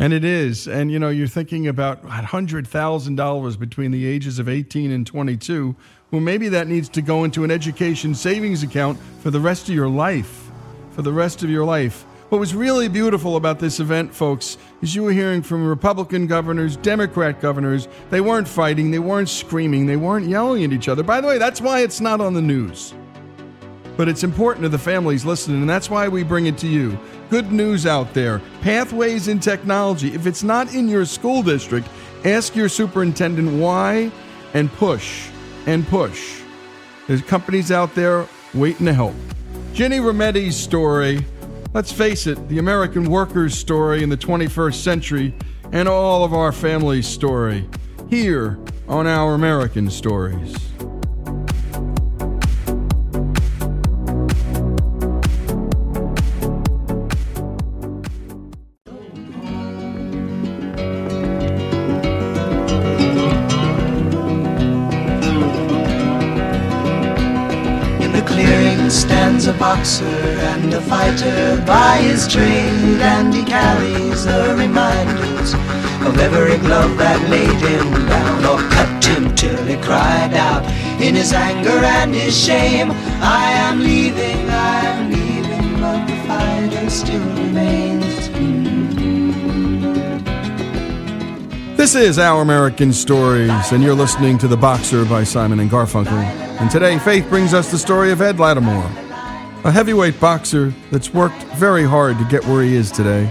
[0.00, 0.66] And it is.
[0.66, 5.76] And you know, you're thinking about $100,000 between the ages of 18 and 22.
[6.10, 9.74] Well, maybe that needs to go into an education savings account for the rest of
[9.74, 10.50] your life.
[10.92, 12.06] For the rest of your life.
[12.30, 16.78] What was really beautiful about this event, folks, is you were hearing from Republican governors,
[16.78, 17.86] Democrat governors.
[18.08, 21.02] They weren't fighting, they weren't screaming, they weren't yelling at each other.
[21.02, 22.94] By the way, that's why it's not on the news.
[24.00, 26.98] But it's important to the families listening, and that's why we bring it to you.
[27.28, 30.14] Good news out there pathways in technology.
[30.14, 31.86] If it's not in your school district,
[32.24, 34.10] ask your superintendent why
[34.54, 35.28] and push
[35.66, 36.40] and push.
[37.08, 39.14] There's companies out there waiting to help.
[39.74, 41.26] Ginny Rometty's story,
[41.74, 45.34] let's face it, the American worker's story in the 21st century,
[45.72, 47.68] and all of our family's story
[48.08, 50.69] here on Our American Stories.
[69.60, 75.52] Boxer and a fighter by his trade, and he carries the reminders
[76.08, 80.64] of every glove that laid him down or cut him till he cried out
[80.98, 82.90] in his anger and his shame.
[83.20, 88.00] I am leaving, I am leaving, but the fighter still remains.
[91.76, 96.12] This is Our American Stories, and you're listening to The Boxer by Simon and Garfunkel.
[96.60, 99.09] And today, Faith brings us the story of Ed Latimore,
[99.62, 103.30] a heavyweight boxer that's worked very hard to get where he is today.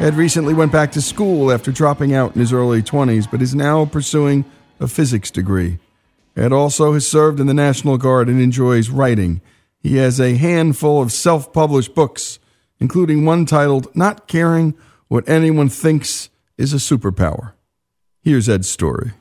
[0.00, 3.54] Ed recently went back to school after dropping out in his early 20s, but is
[3.54, 4.44] now pursuing
[4.80, 5.78] a physics degree.
[6.36, 9.40] Ed also has served in the National Guard and enjoys writing
[9.78, 12.40] He has a handful of self published books,
[12.80, 14.74] including one titled Not Caring
[15.06, 17.52] What Anyone Thinks is a Superpower.
[18.22, 19.12] Here's Ed's story.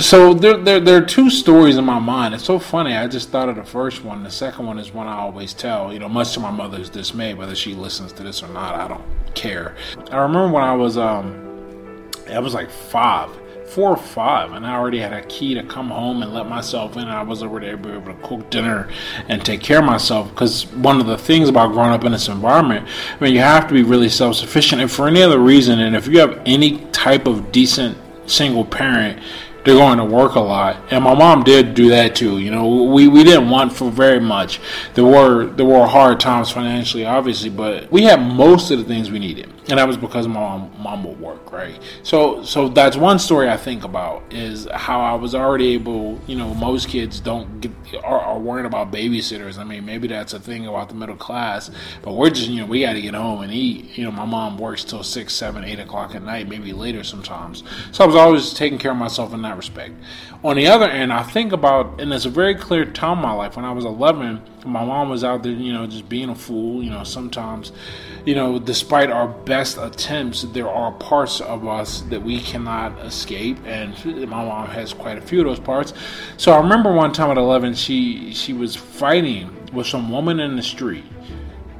[0.00, 2.34] So there, there, there are two stories in my mind.
[2.34, 2.94] It's so funny.
[2.94, 4.24] I just thought of the first one.
[4.24, 5.92] The second one is one I always tell.
[5.92, 8.88] You know, much to my mother's dismay, whether she listens to this or not, I
[8.88, 9.76] don't care.
[10.10, 13.30] I remember when I was, um, I was like five,
[13.68, 16.96] four or five, and I already had a key to come home and let myself
[16.96, 17.02] in.
[17.02, 18.88] And I was already able to cook dinner
[19.28, 20.28] and take care of myself.
[20.30, 22.88] Because one of the things about growing up in this environment,
[23.20, 24.82] I mean, you have to be really self sufficient.
[24.82, 29.22] And for any other reason, and if you have any type of decent single parent
[29.64, 30.76] they're going to work a lot.
[30.90, 32.38] And my mom did do that too.
[32.38, 34.60] You know, we, we didn't want for very much.
[34.94, 39.10] There were there were hard times financially, obviously, but we had most of the things
[39.10, 41.80] we needed, and that was because my mom would work, right?
[42.02, 46.20] So so that's one story I think about is how I was already able.
[46.26, 47.72] You know, most kids don't get
[48.04, 49.58] are, are worrying about babysitters.
[49.58, 51.70] I mean, maybe that's a thing about the middle class,
[52.02, 53.96] but we're just you know we got to get home and eat.
[53.96, 57.62] You know, my mom works till six, seven, eight o'clock at night, maybe later sometimes.
[57.92, 59.94] So I was always taking care of myself in that respect.
[60.42, 63.32] On the other end, I think about, and it's a very clear time in my
[63.32, 66.34] life when I was 11, my mom was out there, you know, just being a
[66.34, 66.82] fool.
[66.82, 67.72] You know, sometimes,
[68.24, 73.58] you know, despite our best attempts, there are parts of us that we cannot escape,
[73.66, 73.92] and
[74.28, 75.92] my mom has quite a few of those parts.
[76.36, 80.56] So I remember one time at 11, she she was fighting with some woman in
[80.56, 81.04] the street,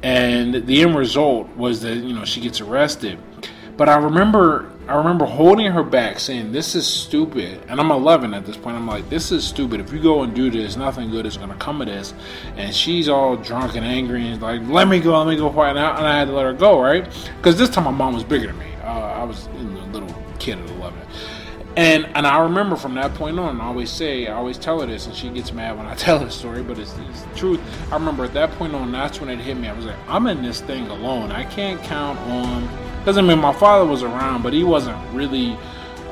[0.03, 3.19] and the end result was that you know she gets arrested.
[3.77, 7.59] But I remember I remember holding her back saying, This is stupid.
[7.67, 8.75] And I'm 11 at this point.
[8.75, 9.79] I'm like, This is stupid.
[9.79, 12.13] If you go and do this, nothing good is going to come of this.
[12.55, 15.71] And she's all drunk and angry and like, Let me go, let me go fight.
[15.71, 17.03] And I, and I had to let her go, right?
[17.37, 18.71] Because this time my mom was bigger than me.
[18.83, 19.57] Uh, I was a
[19.91, 20.99] little kid at 11.
[21.77, 24.85] And and I remember from that point on, I always say, I always tell her
[24.85, 27.61] this, and she gets mad when I tell her story, but it's, it's the truth.
[27.91, 29.67] I remember at that point on, that's when it hit me.
[29.67, 31.31] I was like, I'm in this thing alone.
[31.31, 32.67] I can't count on
[33.07, 35.55] I mean, my father was around, but he wasn't really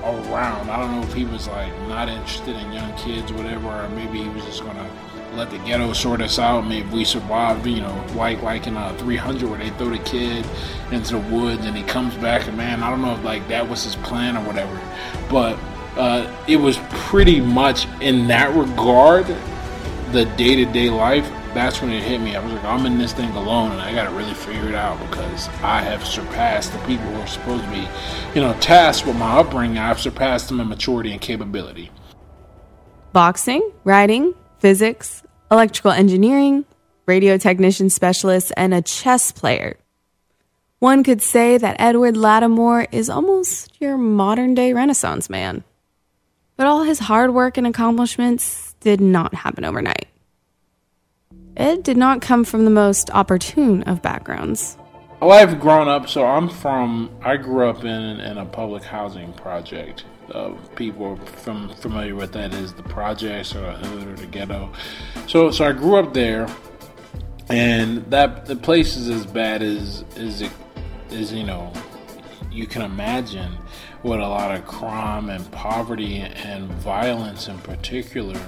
[0.04, 0.70] around.
[0.70, 3.90] I don't know if he was like not interested in young kids, or whatever, or
[3.90, 4.88] maybe he was just gonna
[5.36, 6.62] let the ghetto sort us out.
[6.68, 10.46] Maybe we survived, you know, like like in a 300 where they throw the kid
[10.92, 13.68] into the woods and he comes back, and man, I don't know if like that
[13.68, 14.80] was his plan or whatever,
[15.30, 15.58] but
[15.98, 19.26] uh, it was pretty much in that regard
[20.12, 22.36] the day to day life that's when it hit me.
[22.36, 24.76] I was like, I'm in this thing alone, and I got to really figure it
[24.76, 27.88] out because I have surpassed the people who are supposed to be,
[28.34, 29.78] you know, tasked with my upbringing.
[29.78, 31.92] I've surpassed them in maturity and capability.
[33.12, 35.23] Boxing, writing, physics,
[35.54, 36.66] electrical engineering,
[37.06, 39.78] radio technician specialist, and a chess player.
[40.80, 45.64] One could say that Edward Latimore is almost your modern day Renaissance man.
[46.58, 50.08] But all his hard work and accomplishments did not happen overnight.
[51.56, 54.76] Ed did not come from the most opportune of backgrounds.
[55.22, 59.34] Well, I've grown up, so I'm from, I grew up in, in a public housing
[59.34, 60.04] project.
[60.76, 64.72] People from familiar with that is the projects or the hood or the ghetto.
[65.28, 66.48] So, so I grew up there,
[67.50, 70.44] and that the place is as bad as as
[71.12, 71.72] as you know
[72.52, 73.58] you can imagine
[74.04, 78.40] with a lot of crime and poverty and violence in particular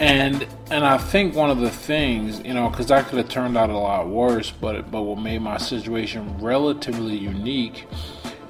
[0.00, 3.58] and and I think one of the things, you know, because that could have turned
[3.58, 7.86] out a lot worse, but but what made my situation relatively unique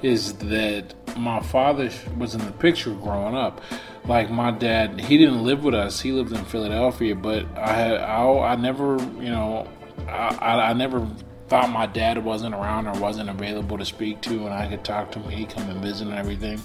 [0.01, 3.61] is that my father was in the picture growing up.
[4.05, 7.15] Like my dad, he didn't live with us; he lived in Philadelphia.
[7.15, 9.67] But I had I, I never, you know,
[10.07, 11.07] I, I, I never
[11.51, 15.11] thought my dad wasn't around or wasn't available to speak to, and I could talk
[15.11, 16.61] to him, he'd come and visit and everything.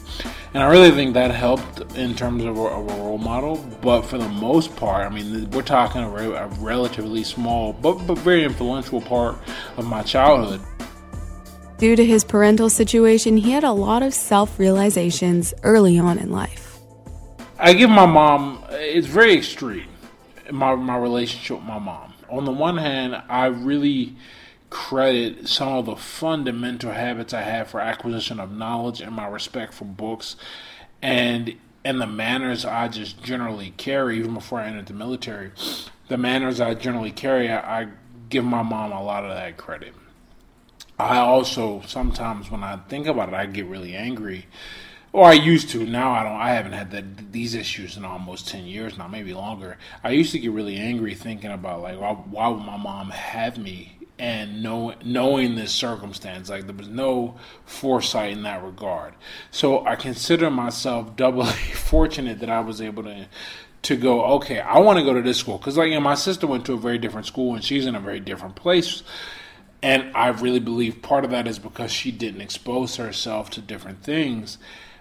[0.55, 3.57] And I really think that helped in terms of a, a role model.
[3.83, 7.95] But for the most part, I mean, we're talking a, re- a relatively small but,
[8.07, 9.37] but very influential part
[9.77, 10.61] of my childhood.
[11.79, 16.31] Due to his parental situation, he had a lot of self realizations early on in
[16.31, 16.79] life.
[17.59, 19.89] I give my mom, it's very extreme,
[20.51, 22.15] my, my relationship with my mom.
[22.31, 24.17] On the one hand, I really
[24.71, 29.73] credit some of the fundamental habits I have for acquisition of knowledge and my respect
[29.73, 30.37] for books
[31.01, 31.55] and
[31.85, 35.53] and the manners I just generally carry even before I entered the military.
[36.09, 37.89] The manners I generally carry, I, I
[38.29, 39.95] give my mom a lot of that credit.
[40.99, 44.47] I also sometimes when I think about it, I get really angry
[45.13, 45.85] or I used to.
[45.85, 46.33] Now I don't.
[46.33, 49.79] I haven't had that these issues in almost ten years now, maybe longer.
[50.05, 53.59] I used to get really angry thinking about like, why, why would my mom have
[53.59, 56.49] me and know, knowing this circumstance.
[56.49, 59.15] Like there was no foresight in that regard.
[59.51, 63.27] So I consider myself doubly fortunate that I was able to
[63.83, 64.25] to go.
[64.37, 66.67] Okay, I want to go to this school because like you know, my sister went
[66.67, 69.03] to a very different school and she's in a very different place.
[69.83, 74.03] And I really believe part of that is because she didn't expose herself to different
[74.03, 74.59] things.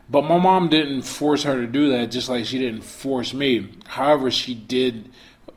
[0.09, 3.69] But my mom didn't force her to do that, just like she didn't force me.
[3.85, 5.09] However, she did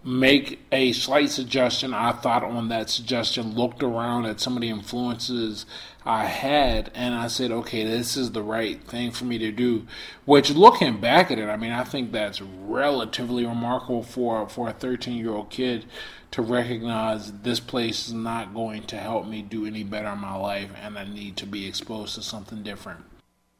[0.04, 1.92] make a slight suggestion.
[1.92, 5.66] I thought on that suggestion, looked around at some of the influences
[6.06, 9.86] I had, and I said, okay, this is the right thing for me to do.
[10.24, 14.72] Which, looking back at it, I mean, I think that's relatively remarkable for for a
[14.72, 15.84] 13 year old kid
[16.30, 20.34] to recognize this place is not going to help me do any better in my
[20.34, 23.00] life, and I need to be exposed to something different.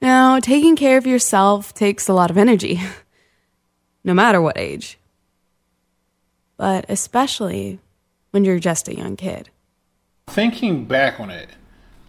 [0.01, 2.81] Now, taking care of yourself takes a lot of energy,
[4.05, 4.99] no matter what age,
[6.57, 7.81] but especially
[8.31, 9.51] when you're just a young kid.
[10.29, 11.49] Thinking back on it,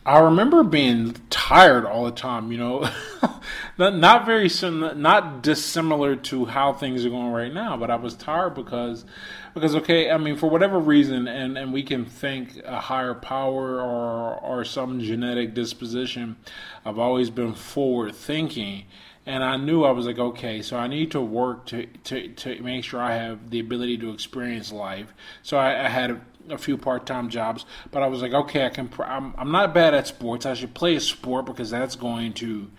[0.09, 2.89] I remember being tired all the time, you know,
[3.77, 8.15] not, not very not dissimilar to how things are going right now, but I was
[8.15, 9.05] tired because
[9.53, 13.79] because okay, I mean for whatever reason and and we can think a higher power
[13.79, 16.37] or or some genetic disposition,
[16.83, 18.85] I've always been forward thinking
[19.27, 22.63] and I knew I was like, okay, so I need to work to, to, to
[22.63, 25.13] make sure I have the ability to experience life.
[25.43, 26.19] So I, I had
[26.51, 28.89] a few part-time jobs, but I was like, okay, I can.
[28.99, 30.45] I'm, I'm not bad at sports.
[30.45, 32.69] I should play a sport because that's going to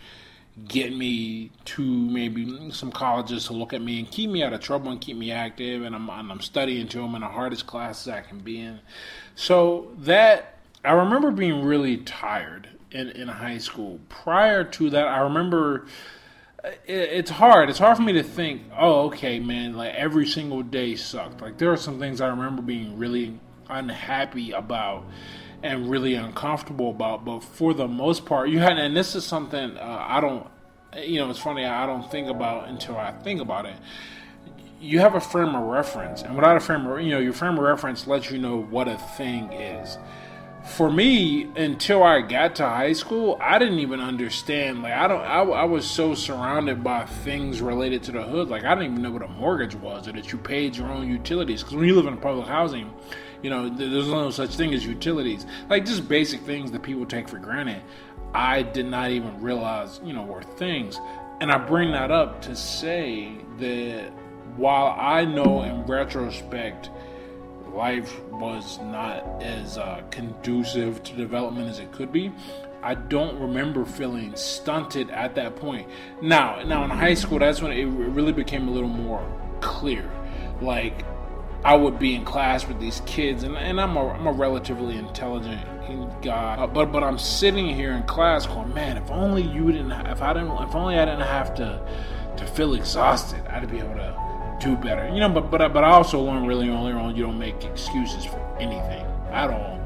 [0.69, 4.61] get me to maybe some colleges to look at me and keep me out of
[4.61, 5.83] trouble and keep me active.
[5.83, 8.81] And I'm and I'm studying to them in the hardest classes I can be in.
[9.35, 14.01] So that I remember being really tired in in high school.
[14.09, 15.87] Prior to that, I remember
[16.65, 17.71] uh, it's hard.
[17.71, 21.41] It's hard for me to think, oh, okay, man, like every single day sucked.
[21.41, 23.39] Like there are some things I remember being really
[23.71, 25.05] unhappy about
[25.63, 27.25] and really uncomfortable about.
[27.25, 30.47] But for the most part, you had, and this is something uh, I don't,
[30.97, 33.77] you know, it's funny, I don't think about until I think about it.
[34.81, 37.59] You have a frame of reference, and without a frame of, you know, your frame
[37.59, 39.99] of reference lets you know what a thing is.
[40.65, 44.83] For me, until I got to high school, I didn't even understand.
[44.83, 48.49] Like, I don't, I, I was so surrounded by things related to the hood.
[48.49, 51.09] Like, I didn't even know what a mortgage was, or that you paid your own
[51.09, 51.63] utilities.
[51.63, 52.93] Because when you live in public housing,
[53.43, 55.47] you know, there's no such thing as utilities.
[55.69, 57.83] Like just basic things that people take for granted.
[58.35, 61.01] I did not even realize, you know, were things.
[61.41, 64.11] And I bring that up to say that
[64.57, 66.91] while I know in retrospect
[67.73, 72.33] life was not as uh, conducive to development as it could be,
[72.83, 75.89] I don't remember feeling stunted at that point.
[76.23, 79.25] Now, now in high school, that's when it really became a little more
[79.61, 80.11] clear.
[80.61, 81.05] Like
[81.65, 84.97] I would be in class with these kids, and, and I'm, a, I'm a relatively
[84.97, 85.61] intelligent
[86.23, 89.93] guy, uh, but but I'm sitting here in class going, man, if only you didn't,
[89.93, 91.81] if I didn't, if only I didn't have to
[92.37, 95.29] to feel exhausted, I'd be able to do better, you know.
[95.29, 99.05] But but but I also learned really early on, you don't make excuses for anything
[99.31, 99.79] at all.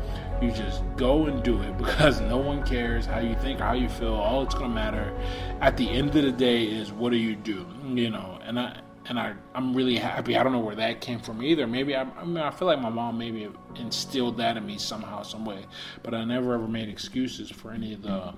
[0.42, 3.88] You just go and do it because no one cares how you think, how you
[3.88, 4.14] feel.
[4.14, 5.12] All it's gonna matter
[5.60, 8.38] at the end of the day is what do you do, you know.
[8.44, 10.36] And I and I, I'm really happy.
[10.36, 11.66] I don't know where that came from either.
[11.66, 15.22] Maybe I, I mean, I feel like my mom maybe instilled that in me somehow,
[15.22, 15.66] some way.
[16.02, 18.34] But I never ever made excuses for any of the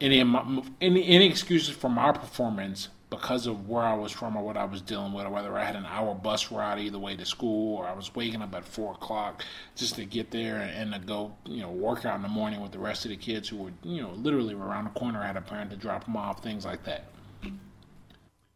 [0.00, 4.36] any of my, any any excuses for my performance because of where I was from
[4.36, 6.98] or what I was dealing with, or whether I had an hour bus ride either
[6.98, 9.44] way to school, or I was waking up at four o'clock
[9.76, 12.72] just to get there and, to go, you know, work out in the morning with
[12.72, 15.20] the rest of the kids who were, you know, literally around the corner.
[15.20, 17.04] I had a parent to drop them off, things like that.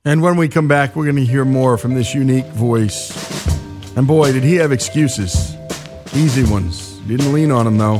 [0.08, 3.12] And when we come back, we're going to hear more from this unique voice.
[3.94, 5.54] And boy, did he have excuses.
[6.14, 6.96] Easy ones.
[7.00, 7.96] Didn't lean on them, though.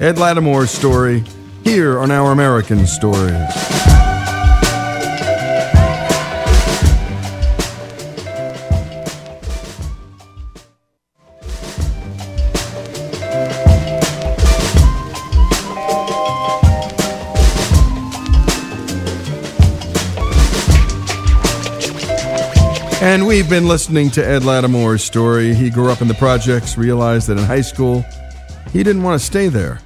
[0.00, 1.24] Ed Latimore's story
[1.64, 3.87] here on Our American Stories.
[23.18, 25.52] And we've been listening to Ed Latimore's story.
[25.52, 28.04] He grew up in the projects, realized that in high school
[28.72, 29.80] he didn't want to stay there.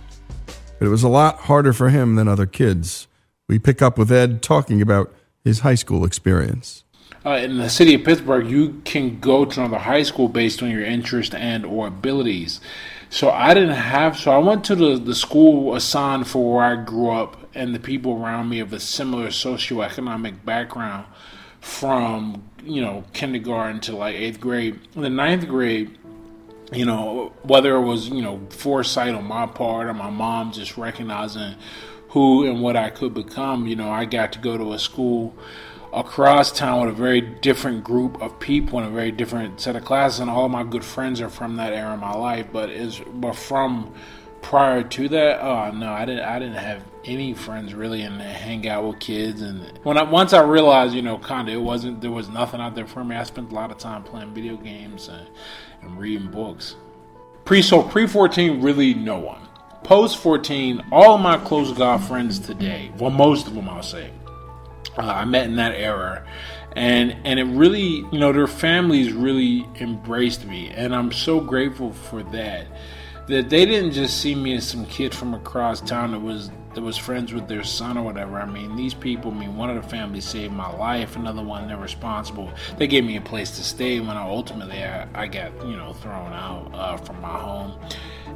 [0.79, 3.09] But it was a lot harder for him than other kids.
[3.49, 6.85] We pick up with Ed talking about his high school experience.
[7.25, 10.71] Uh, in the city of Pittsburgh, you can go to another high school based on
[10.71, 12.61] your interest and or abilities.
[13.09, 14.19] So I didn't have.
[14.19, 17.81] So I went to the the school assigned for where I grew up and the
[17.81, 21.07] people around me of a similar socioeconomic background
[21.63, 24.79] from you know kindergarten to like eighth grade.
[24.95, 25.97] In the ninth grade,
[26.73, 30.77] you know, whether it was, you know, foresight on my part or my mom just
[30.79, 31.55] recognizing
[32.09, 35.35] who and what I could become, you know, I got to go to a school
[35.93, 39.85] across town with a very different group of people and a very different set of
[39.85, 42.71] classes and all of my good friends are from that era of my life but
[42.71, 43.95] is but from
[44.43, 48.69] prior to that oh no i didn't i didn't have any friends really and hang
[48.69, 49.41] out with kids.
[49.41, 52.61] And when i once i realized you know kind of it wasn't there was nothing
[52.61, 55.27] out there for me i spent a lot of time playing video games and,
[55.83, 56.77] and reading books.
[57.45, 59.49] Pre so pre 14 really no one.
[59.85, 64.11] Post 14 all my close god friends today well most of them i'll say
[64.97, 66.25] uh, I met in that era,
[66.77, 71.93] and and it really, you know, their families really embraced me, and I'm so grateful
[71.93, 72.67] for that.
[73.33, 76.83] That they didn't just see me as some kid from across town that was that
[76.83, 78.39] was friends with their son or whatever.
[78.39, 79.31] I mean, these people.
[79.31, 81.17] I mean, one of the families saved my life.
[81.17, 82.53] Another one, they're responsible.
[82.77, 85.95] They gave me a place to stay when I ultimately I, I got you know
[85.95, 87.73] thrown out uh, from my home.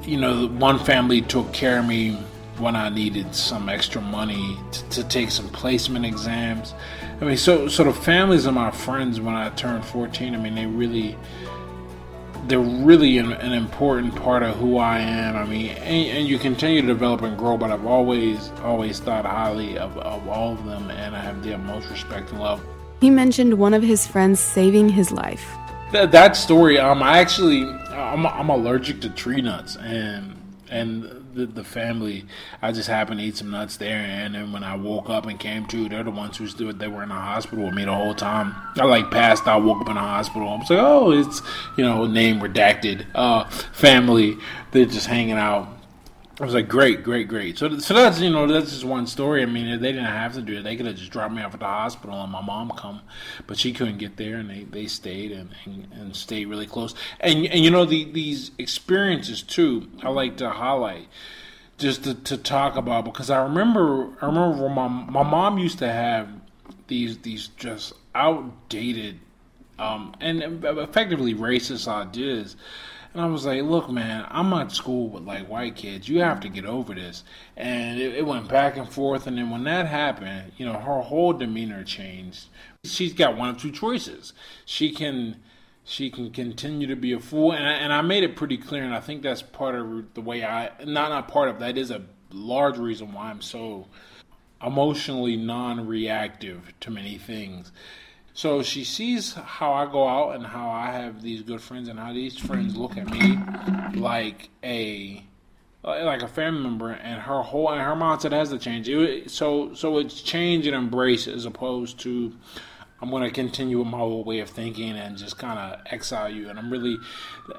[0.00, 2.14] You know, one family took care of me
[2.56, 6.72] when I needed some extra money to, to, take some placement exams.
[7.20, 10.54] I mean, so so the families of my friends when I turned 14, I mean,
[10.54, 11.18] they really
[12.48, 15.36] they're really an, an important part of who I am.
[15.36, 19.24] I mean, and, and, you continue to develop and grow, but I've always always thought
[19.24, 22.60] highly of, of all of them, and I have the utmost respect and love.
[23.00, 25.46] He mentioned one of his friends saving his life.
[25.92, 30.32] That, that story, um, I actually, I'm, I'm allergic to tree nuts, and
[30.68, 32.24] and the, the family.
[32.62, 35.38] I just happened to eat some nuts there, and then when I woke up and
[35.38, 36.78] came to, they're the ones who stood.
[36.78, 38.54] They were in the hospital with me the whole time.
[38.76, 40.48] I like passed out, woke up in the hospital.
[40.48, 41.42] I was like, oh, it's
[41.76, 43.06] you know name redacted.
[43.14, 44.38] Uh, family.
[44.72, 45.75] They're just hanging out
[46.38, 47.56] I was like, great, great, great.
[47.56, 49.42] So, so that's you know that's just one story.
[49.42, 50.64] I mean, they didn't have to do it.
[50.64, 53.00] They could have just dropped me off at the hospital and my mom come,
[53.46, 56.94] but she couldn't get there, and they, they stayed and, and, and stayed really close.
[57.20, 59.88] And and you know the, these experiences too.
[60.02, 61.08] I like to highlight
[61.78, 65.90] just to, to talk about because I remember I remember my my mom used to
[65.90, 66.28] have
[66.86, 69.20] these these just outdated
[69.78, 72.56] um, and effectively racist ideas
[73.16, 76.06] and I was like, look, man, I'm at school with like white kids.
[76.06, 77.24] You have to get over this.
[77.56, 79.26] And it, it, went back and forth.
[79.26, 82.48] And then when that happened, you know, her whole demeanor changed.
[82.84, 84.34] She's got one of two choices.
[84.66, 85.36] She can.
[85.88, 88.82] She can continue to be a fool, and I, and I made it pretty clear,
[88.82, 91.92] and I think that's part of the way I not not part of that is
[91.92, 92.02] a
[92.32, 93.86] large reason why I'm so
[94.60, 97.70] emotionally non-reactive to many things
[98.36, 101.98] so she sees how I go out and how I have these good friends and
[101.98, 103.38] how these friends look at me
[103.98, 105.24] like a
[105.82, 108.90] like a family member, and her whole and her mindset has to change.
[108.90, 112.34] It, so so it's change and embrace as opposed to
[113.00, 116.28] I'm going to continue with my old way of thinking and just kind of exile
[116.28, 116.50] you.
[116.50, 116.98] And I'm really,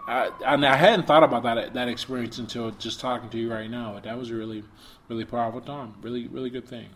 [0.08, 4.00] I, I hadn't thought about that that experience until just talking to you right now.
[4.00, 4.64] That was a really,
[5.10, 5.96] really powerful time.
[6.04, 6.90] Really, really good thing.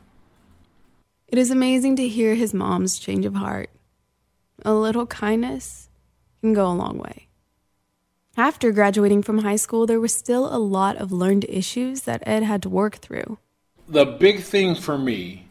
[1.32, 3.70] It is amazing to hear his mom's change of heart.
[4.66, 5.88] A little kindness
[6.42, 7.30] can go a long way.
[8.36, 12.44] After graduating from high school, there was still a lot of learned issues that Ed
[12.44, 13.38] had to work through.
[13.88, 15.46] The big thing for me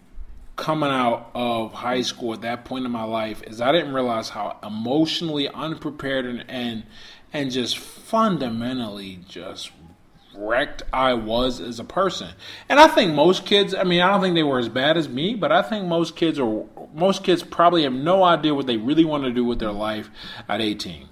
[0.54, 4.28] coming out of high school at that point in my life is I didn't realize
[4.28, 6.84] how emotionally unprepared and and,
[7.32, 9.70] and just fundamentally just
[10.40, 12.30] wrecked I was as a person.
[12.68, 15.08] And I think most kids, I mean, I don't think they were as bad as
[15.08, 16.64] me, but I think most kids are
[16.94, 20.10] most kids probably have no idea what they really want to do with their life
[20.48, 21.08] at 18.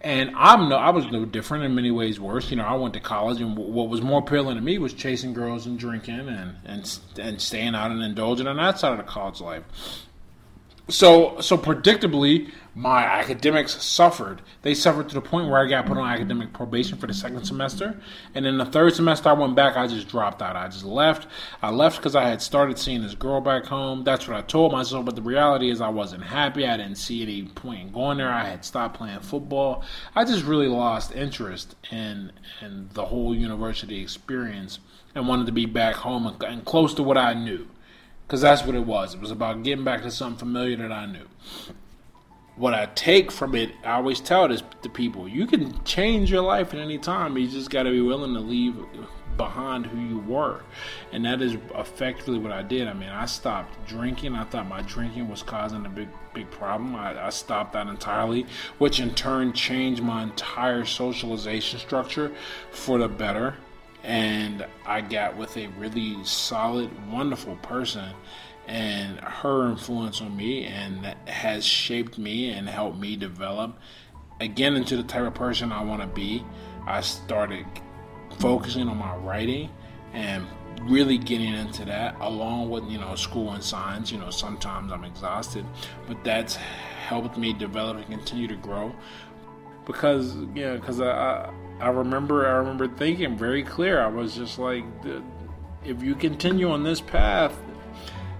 [0.00, 2.50] And I'm no, I was no different in many ways worse.
[2.50, 5.32] You know, I went to college, and what was more appealing to me was chasing
[5.32, 9.04] girls and drinking and and and staying out and indulging on that side of the
[9.04, 9.64] college life.
[10.90, 14.42] So so predictably, my academics suffered.
[14.62, 17.44] They suffered to the point where I got put on academic probation for the second
[17.44, 18.00] semester.
[18.34, 19.76] And in the third semester, I went back.
[19.76, 20.56] I just dropped out.
[20.56, 21.28] I just left.
[21.62, 24.02] I left because I had started seeing this girl back home.
[24.02, 25.04] That's what I told myself.
[25.04, 26.66] But the reality is, I wasn't happy.
[26.66, 28.32] I didn't see any point in going there.
[28.32, 29.84] I had stopped playing football.
[30.16, 34.80] I just really lost interest in in the whole university experience
[35.14, 37.68] and wanted to be back home and, and close to what I knew.
[38.26, 39.14] Because that's what it was.
[39.14, 41.28] It was about getting back to something familiar that I knew
[42.56, 46.42] what I take from it, I always tell this to people: you can change your
[46.42, 47.36] life at any time.
[47.36, 48.76] You just got to be willing to leave
[49.36, 50.62] behind who you were,
[51.10, 52.86] and that is effectively what I did.
[52.86, 54.34] I mean, I stopped drinking.
[54.34, 56.94] I thought my drinking was causing a big, big problem.
[56.94, 58.46] I, I stopped that entirely,
[58.78, 62.32] which in turn changed my entire socialization structure
[62.70, 63.56] for the better.
[64.04, 68.10] And I got with a really solid, wonderful person
[68.66, 73.78] and her influence on me and has shaped me and helped me develop.
[74.40, 76.44] Again into the type of person I want to be,
[76.86, 77.66] I started
[78.38, 79.70] focusing on my writing
[80.12, 80.46] and
[80.82, 84.10] really getting into that along with you know school and science.
[84.10, 85.64] You know sometimes i'm exhausted
[86.06, 88.94] but that's helped me develop and continue to grow.
[89.86, 91.50] Because yeah because I, I
[91.80, 94.00] i remember i remember thinking very clear.
[94.00, 94.84] I was just like
[95.84, 97.56] if you continue on this path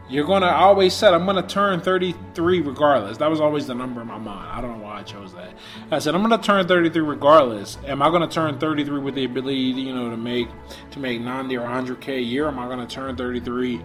[0.08, 3.16] you're gonna always said I'm gonna turn 33 regardless.
[3.18, 4.50] That was always the number in my mind.
[4.52, 5.54] I don't know why I chose that.
[5.90, 7.78] I said I'm gonna turn 33 regardless.
[7.86, 10.48] Am I gonna turn 33 with the ability, you know, to make
[10.90, 12.48] to make 90 or 100k a year?
[12.48, 13.80] Am I gonna turn 33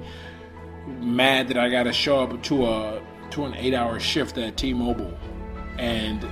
[0.99, 3.01] mad that I gotta show up to a
[3.31, 5.17] to an eight hour shift at T-Mobile?
[5.77, 6.25] And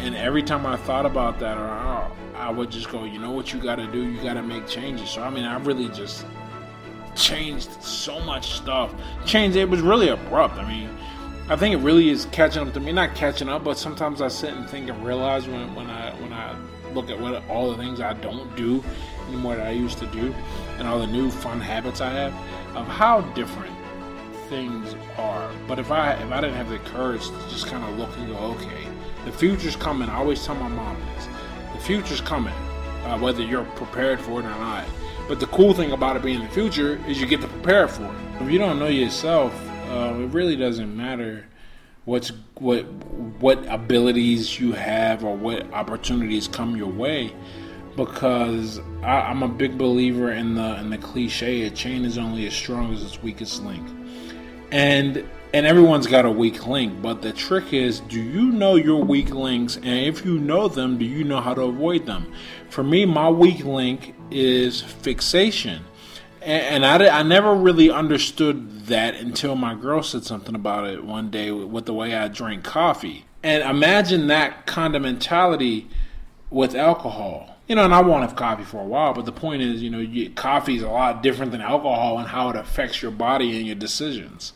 [0.00, 3.30] and every time I thought about that, or I, I would just go, you know
[3.30, 4.02] what you gotta do?
[4.02, 5.10] You gotta make changes.
[5.10, 6.26] So I mean, I really just
[7.14, 8.94] changed so much stuff.
[9.24, 9.56] Changed.
[9.56, 10.56] It was really abrupt.
[10.56, 10.88] I mean,
[11.48, 12.92] I think it really is catching up to me.
[12.92, 16.32] Not catching up, but sometimes I sit and think and realize when when I when
[16.32, 16.56] I
[16.92, 18.82] look at what all the things I don't do
[19.28, 20.34] anymore that I used to do,
[20.78, 22.32] and all the new fun habits I have,
[22.76, 23.76] of how different
[24.48, 25.50] things are.
[25.66, 28.28] But if I if I didn't have the courage to just kind of look and
[28.28, 28.86] go, okay,
[29.24, 30.08] the future's coming.
[30.08, 31.28] I always tell my mom this:
[31.72, 32.54] the future's coming,
[33.04, 34.84] uh, whether you're prepared for it or not.
[35.26, 38.04] But the cool thing about it being the future is you get to prepare for
[38.04, 38.42] it.
[38.42, 39.54] If you don't know yourself,
[39.88, 41.46] uh, it really doesn't matter
[42.04, 42.82] what's what
[43.40, 47.34] what abilities you have or what opportunities come your way.
[47.96, 52.46] Because I, am a big believer in the in the cliche a chain is only
[52.46, 53.86] as strong as its weakest link.
[54.72, 59.02] And and everyone's got a weak link but the trick is do you know your
[59.02, 59.76] weak links?
[59.76, 62.32] And if you know them do you know how to avoid them?
[62.68, 65.84] For me my weak link is fixation.
[66.42, 71.30] And, I, I never really understood that until my girl said something about it one
[71.30, 73.24] day with the way I drink coffee.
[73.42, 75.88] And imagine that kind of mentality
[76.50, 77.56] with alcohol.
[77.66, 79.88] You know, and I won't have coffee for a while, but the point is, you
[79.88, 83.56] know, you, coffee is a lot different than alcohol and how it affects your body
[83.56, 84.52] and your decisions.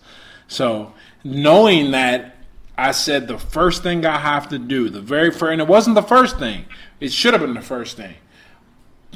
[0.46, 0.92] So,
[1.24, 2.36] knowing that
[2.76, 5.94] I said the first thing I have to do, the very first, and it wasn't
[5.94, 6.66] the first thing,
[7.00, 8.14] it should have been the first thing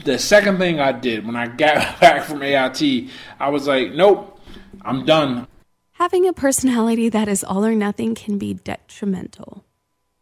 [0.05, 4.40] the second thing I did when I got back from AIT, I was like, nope,
[4.82, 5.47] I'm done.
[5.93, 9.64] Having a personality that is all or nothing can be detrimental.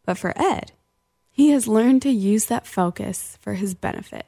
[0.05, 0.73] But for Ed,
[1.31, 4.27] he has learned to use that focus for his benefit.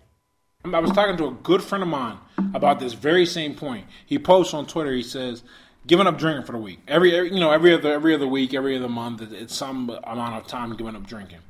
[0.65, 2.19] I was talking to a good friend of mine
[2.55, 3.87] about this very same point.
[4.07, 4.93] He posts on Twitter.
[4.93, 5.43] He says,
[5.89, 6.81] "Giving up drinking for the week.
[6.87, 10.37] Every, every you know, every other every other week, every other month, it's some amount
[10.37, 11.41] of time giving up drinking."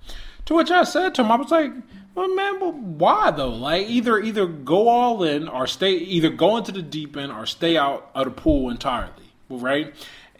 [0.46, 1.72] To which I said to him, I was like,
[2.14, 3.50] well, man, but why though?
[3.50, 7.46] Like either either go all in or stay either go into the deep end or
[7.46, 9.12] stay out of the pool entirely.
[9.48, 9.94] Right?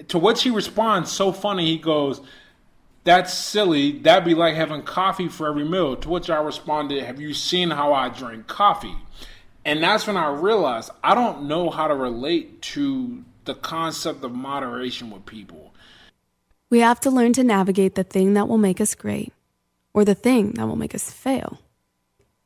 [0.09, 2.20] To which he responds so funny, he goes,
[3.05, 3.99] That's silly.
[3.99, 5.97] That'd be like having coffee for every meal.
[5.97, 8.97] To which I responded, Have you seen how I drink coffee?
[9.65, 14.32] And that's when I realized I don't know how to relate to the concept of
[14.32, 15.73] moderation with people.
[16.70, 19.32] We have to learn to navigate the thing that will make us great
[19.93, 21.59] or the thing that will make us fail.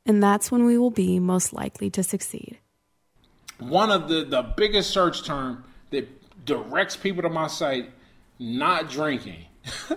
[0.07, 2.59] And that's when we will be most likely to succeed.
[3.59, 6.09] One of the, the biggest search term that
[6.45, 7.91] directs people to my site,
[8.39, 9.47] not drinking,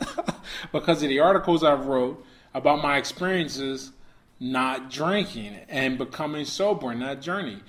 [0.71, 3.91] because of the articles I've wrote about my experiences
[4.39, 7.59] not drinking and becoming sober in that journey.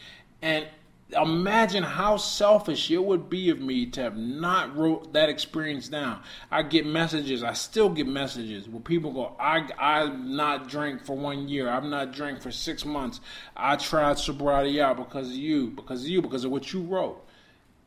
[0.40, 0.66] And
[1.12, 6.22] imagine how selfish it would be of me to have not wrote that experience down.
[6.50, 11.16] I get messages, I still get messages where people go, I I've not drank for
[11.16, 13.20] one year, I've not drank for six months.
[13.56, 17.24] I tried sobriety out because of you, because of you, because of what you wrote.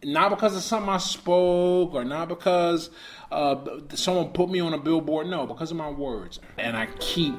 [0.05, 2.89] Not because of something I spoke or not because
[3.31, 3.55] uh,
[3.93, 5.27] someone put me on a billboard.
[5.27, 6.39] No, because of my words.
[6.57, 7.35] And I keep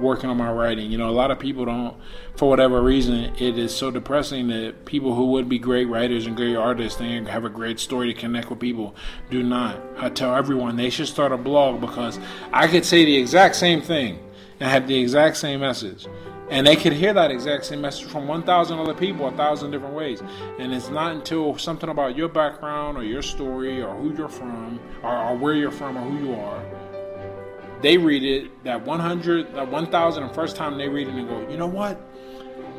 [0.00, 0.90] working on my writing.
[0.90, 1.96] You know, a lot of people don't,
[2.36, 6.36] for whatever reason, it is so depressing that people who would be great writers and
[6.36, 8.94] great artists and have a great story to connect with people
[9.30, 9.80] do not.
[9.98, 12.18] I tell everyone they should start a blog because
[12.52, 14.18] I could say the exact same thing
[14.60, 16.06] and have the exact same message.
[16.50, 19.94] And they could hear that exact same message from 1,000 other people, a thousand different
[19.94, 20.22] ways.
[20.58, 24.78] And it's not until something about your background or your story or who you're from
[25.02, 26.62] or, or where you're from or who you are
[27.82, 31.46] they read it that 100 that 1000 and first time they read it and go
[31.50, 32.00] you know what?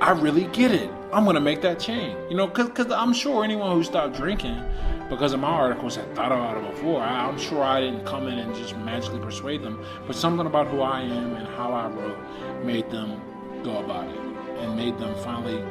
[0.01, 0.89] I really get it.
[1.11, 2.17] I'm gonna make that change.
[2.29, 4.63] You know because i'm sure anyone who stopped drinking
[5.09, 7.01] because of my articles had thought about it before.
[7.01, 9.83] I, i'm sure i didn't come in and just magically persuade them.
[10.07, 12.17] But something about who i am and how i wrote
[12.63, 13.21] made them
[13.63, 14.19] go about it
[14.59, 15.63] and made them finally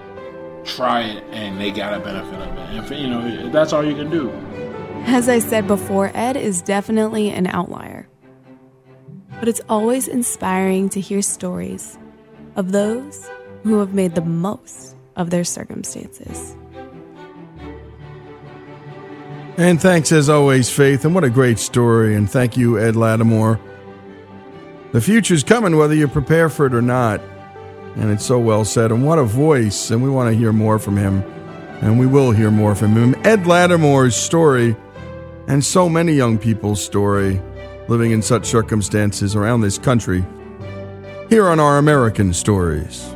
[0.64, 3.84] try it and they got a benefit of it and for, you know that's all
[3.84, 4.30] you can do
[5.06, 8.08] as i said before ed is definitely an outlier
[9.42, 11.98] but it's always inspiring to hear stories
[12.54, 13.28] of those
[13.64, 16.56] who have made the most of their circumstances.
[19.56, 22.14] And thanks as always, Faith, and what a great story.
[22.14, 23.60] And thank you, Ed Latimore.
[24.92, 27.20] The future's coming whether you prepare for it or not.
[27.96, 28.90] And it's so well said.
[28.90, 29.90] And what a voice.
[29.90, 31.22] And we want to hear more from him.
[31.82, 33.14] And we will hear more from him.
[33.24, 34.76] Ed Latimore's story,
[35.48, 37.42] and so many young people's story
[37.88, 40.24] living in such circumstances around this country,
[41.28, 43.14] here on our American Stories.